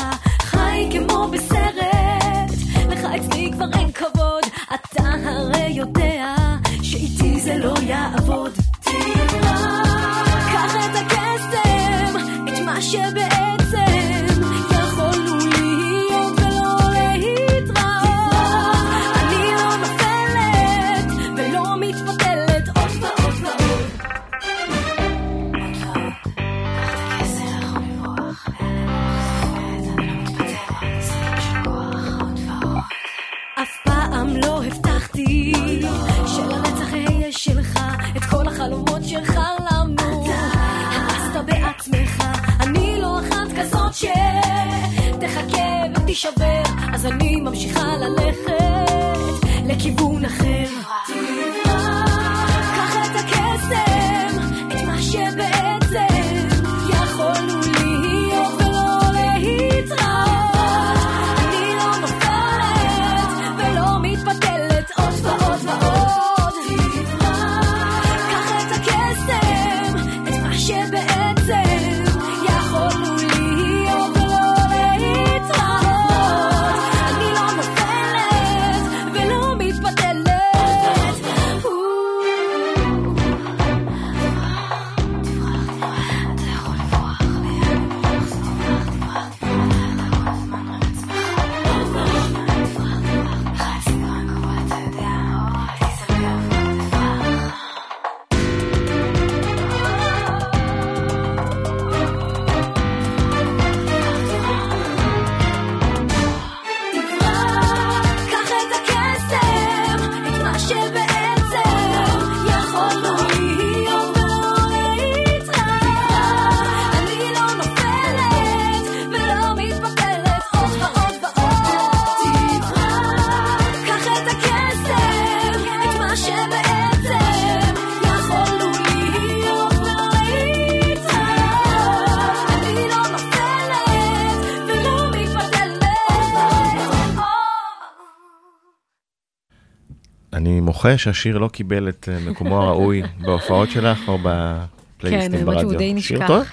אני 140.87 140.93
מוחה 140.93 141.03
שהשיר 141.03 141.37
לא 141.37 141.47
קיבל 141.47 141.89
את 141.89 142.09
אה, 142.11 142.29
מקומו 142.29 142.61
הראוי 142.61 143.01
בהופעות 143.25 143.69
שלך 143.69 143.99
או 144.07 144.17
כן, 144.17 144.23
בפלייליסטים 144.23 145.33
האמת 145.33 145.45
ברדיו. 145.45 145.61
שהוא 145.61 145.73
די 145.73 146.01
שיר 146.01 146.17
נשכח. 146.17 146.27
טוב? 146.27 146.43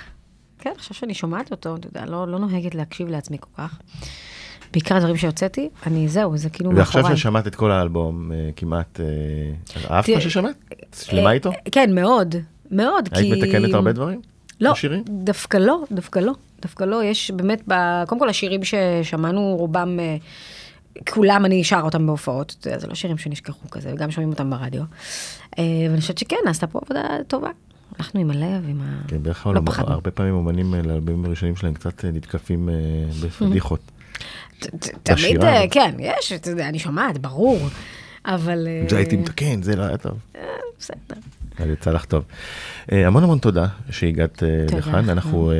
כן, 0.58 0.70
עכשיו 0.76 0.96
שאני 0.96 1.14
שומעת 1.14 1.50
אותו, 1.50 1.76
אתה 1.76 1.88
יודע, 1.88 2.06
לא, 2.06 2.28
לא 2.28 2.38
נוהגת 2.38 2.74
להקשיב 2.74 3.08
לעצמי 3.08 3.36
כל 3.40 3.62
כך. 3.62 3.78
בעיקר 4.72 4.96
הדברים 4.96 5.16
שהוצאתי, 5.16 5.68
אני, 5.86 6.08
זהו, 6.08 6.36
זה 6.36 6.50
כאילו 6.50 6.76
ועכשיו 6.76 7.00
מאחוריי. 7.00 7.16
ששמעת 7.16 7.46
את 7.46 7.54
כל 7.54 7.70
האלבום, 7.70 8.32
אה, 8.32 8.50
כמעט, 8.56 9.00
אה, 9.00 9.94
אהבת 9.94 10.08
מה 10.08 10.20
ששמעת? 10.20 10.56
שלמה 11.02 11.32
איתו? 11.32 11.50
כן, 11.72 11.94
מאוד, 11.94 12.34
מאוד, 12.70 13.08
כי... 13.08 13.20
היית 13.20 13.44
מתקנת 13.44 13.74
הרבה 13.74 13.92
דברים? 13.92 14.20
לא? 14.60 14.72
דווקא 15.08 15.56
לא, 15.56 15.82
דווקא 15.92 16.18
לא. 16.18 16.32
דווקא 16.62 16.84
לא, 16.84 17.04
יש 17.04 17.30
באמת, 17.30 17.62
ב... 17.68 17.74
קודם 18.06 18.20
כל 18.20 18.28
השירים 18.28 18.60
ששמענו, 18.64 19.56
רובם, 19.58 19.98
כולם 21.10 21.44
אני 21.44 21.64
שר 21.64 21.80
אותם 21.84 22.06
בהופעות, 22.06 22.56
אתה 22.60 22.68
יודע, 22.68 22.78
זה 22.78 22.86
לא 22.86 22.94
שירים 22.94 23.18
שנשכחו 23.18 23.70
כזה, 23.70 23.92
וגם 23.94 24.10
שומעים 24.10 24.30
אותם 24.30 24.50
ברדיו. 24.50 24.82
אה, 25.58 25.64
ואני 25.90 26.00
חושבת 26.00 26.18
שכן, 26.18 26.36
נעשתה 26.46 26.66
פה 26.66 26.80
עבודה 26.84 27.02
טובה. 27.28 27.50
הלכנו 27.98 28.20
עם 28.20 28.30
הלב, 28.30 28.68
עם 28.68 28.80
ה... 28.80 29.08
כן, 29.08 29.22
בערך 29.22 29.46
לא 29.46 29.50
העולם, 29.50 29.66
פחדנו. 29.66 29.92
הרבה 29.92 30.10
פעמים 30.10 30.34
אומנים 30.34 30.74
אה, 30.74 30.82
לאלבומים 30.82 31.24
הראשונים 31.24 31.56
שלהם 31.56 31.74
קצת 31.74 32.04
אה, 32.04 32.10
נתקפים 32.10 32.68
בפדיחות. 33.22 33.80
תמיד. 35.02 35.40
כן, 35.70 35.94
יש, 35.98 36.32
אתה 36.32 36.50
יודע, 36.50 36.68
אני 36.68 36.78
שומעת, 36.78 37.18
ברור. 37.18 37.58
אבל... 38.26 38.68
זה 38.88 38.96
הייתי 38.96 39.16
מתקן, 39.16 39.62
זה 39.62 39.76
לא 39.76 39.82
היה 39.82 39.96
טוב. 39.96 40.18
בסדר. 40.78 41.20
אז 41.58 41.68
יצא 41.70 41.90
לך 41.92 42.04
טוב. 42.04 42.24
אה, 42.92 43.06
המון 43.06 43.22
המון 43.24 43.38
תודה 43.38 43.66
שהגעת 43.90 44.42
אה, 44.42 44.78
לכאן. 44.78 45.08
אנחנו 45.10 45.50
אה, 45.50 45.56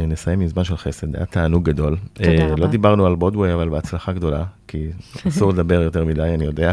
אה, 0.00 0.06
נסיים 0.06 0.40
עם 0.40 0.48
זמן 0.48 0.64
של 0.64 0.76
חסד, 0.76 1.16
היה 1.16 1.26
תענוג 1.26 1.64
גדול. 1.70 1.96
תודה 2.12 2.30
רבה. 2.46 2.56
לא 2.56 2.66
דיברנו 2.66 3.06
על 3.06 3.14
בודווי, 3.14 3.54
אבל 3.54 3.68
בהצלחה 3.68 4.12
גדולה, 4.12 4.44
כי 4.68 4.86
אסור 5.28 5.50
לדבר 5.52 5.82
יותר 5.82 6.04
מדי, 6.04 6.22
אני 6.34 6.44
יודע. 6.44 6.72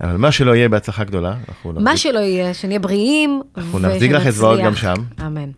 אבל 0.00 0.16
מה 0.16 0.32
שלא 0.32 0.54
יהיה 0.56 0.68
בהצלחה 0.68 1.04
גדולה, 1.04 1.34
אנחנו 1.48 1.70
נכון. 1.72 1.84
מה 1.84 1.90
נחזיק- 1.92 2.02
שלא 2.12 2.18
יהיה, 2.18 2.54
שנהיה 2.54 2.78
בריאים, 2.78 3.42
אנחנו 3.56 3.78
נחזיק 3.78 4.12
לך 4.12 4.26
אצבעות 4.26 4.60
גם 4.64 4.74
שם. 4.74 4.94
אמן. 5.26 5.50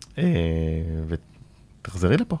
ותחזרי 1.81 2.17
לפה, 2.17 2.37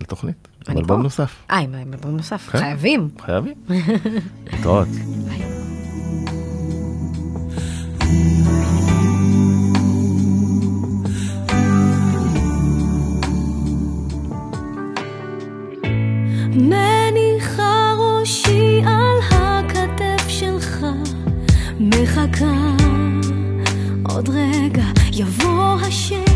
לתוכנית, 0.00 0.48
עם 0.68 0.78
אלבום. 0.78 1.02
נוסף. 1.02 1.34
אה, 1.50 1.58
עם 1.58 1.74
אלבום 1.74 2.16
נוסף, 2.16 2.48
כן. 2.52 2.58
חייבים. 2.58 3.08
חייבים. 3.20 3.54
להתראות. 4.52 4.88
מניחה 16.54 17.92
ראשי 17.98 18.82
על 18.86 19.18
הכתף 19.30 20.28
שלך, 20.28 20.86
מחכה 21.80 22.76
עוד 24.08 24.28
רגע 24.28 24.84
יבוא 25.12 25.74
השם. 25.80 26.31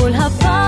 could 0.00 0.14
have 0.14 0.59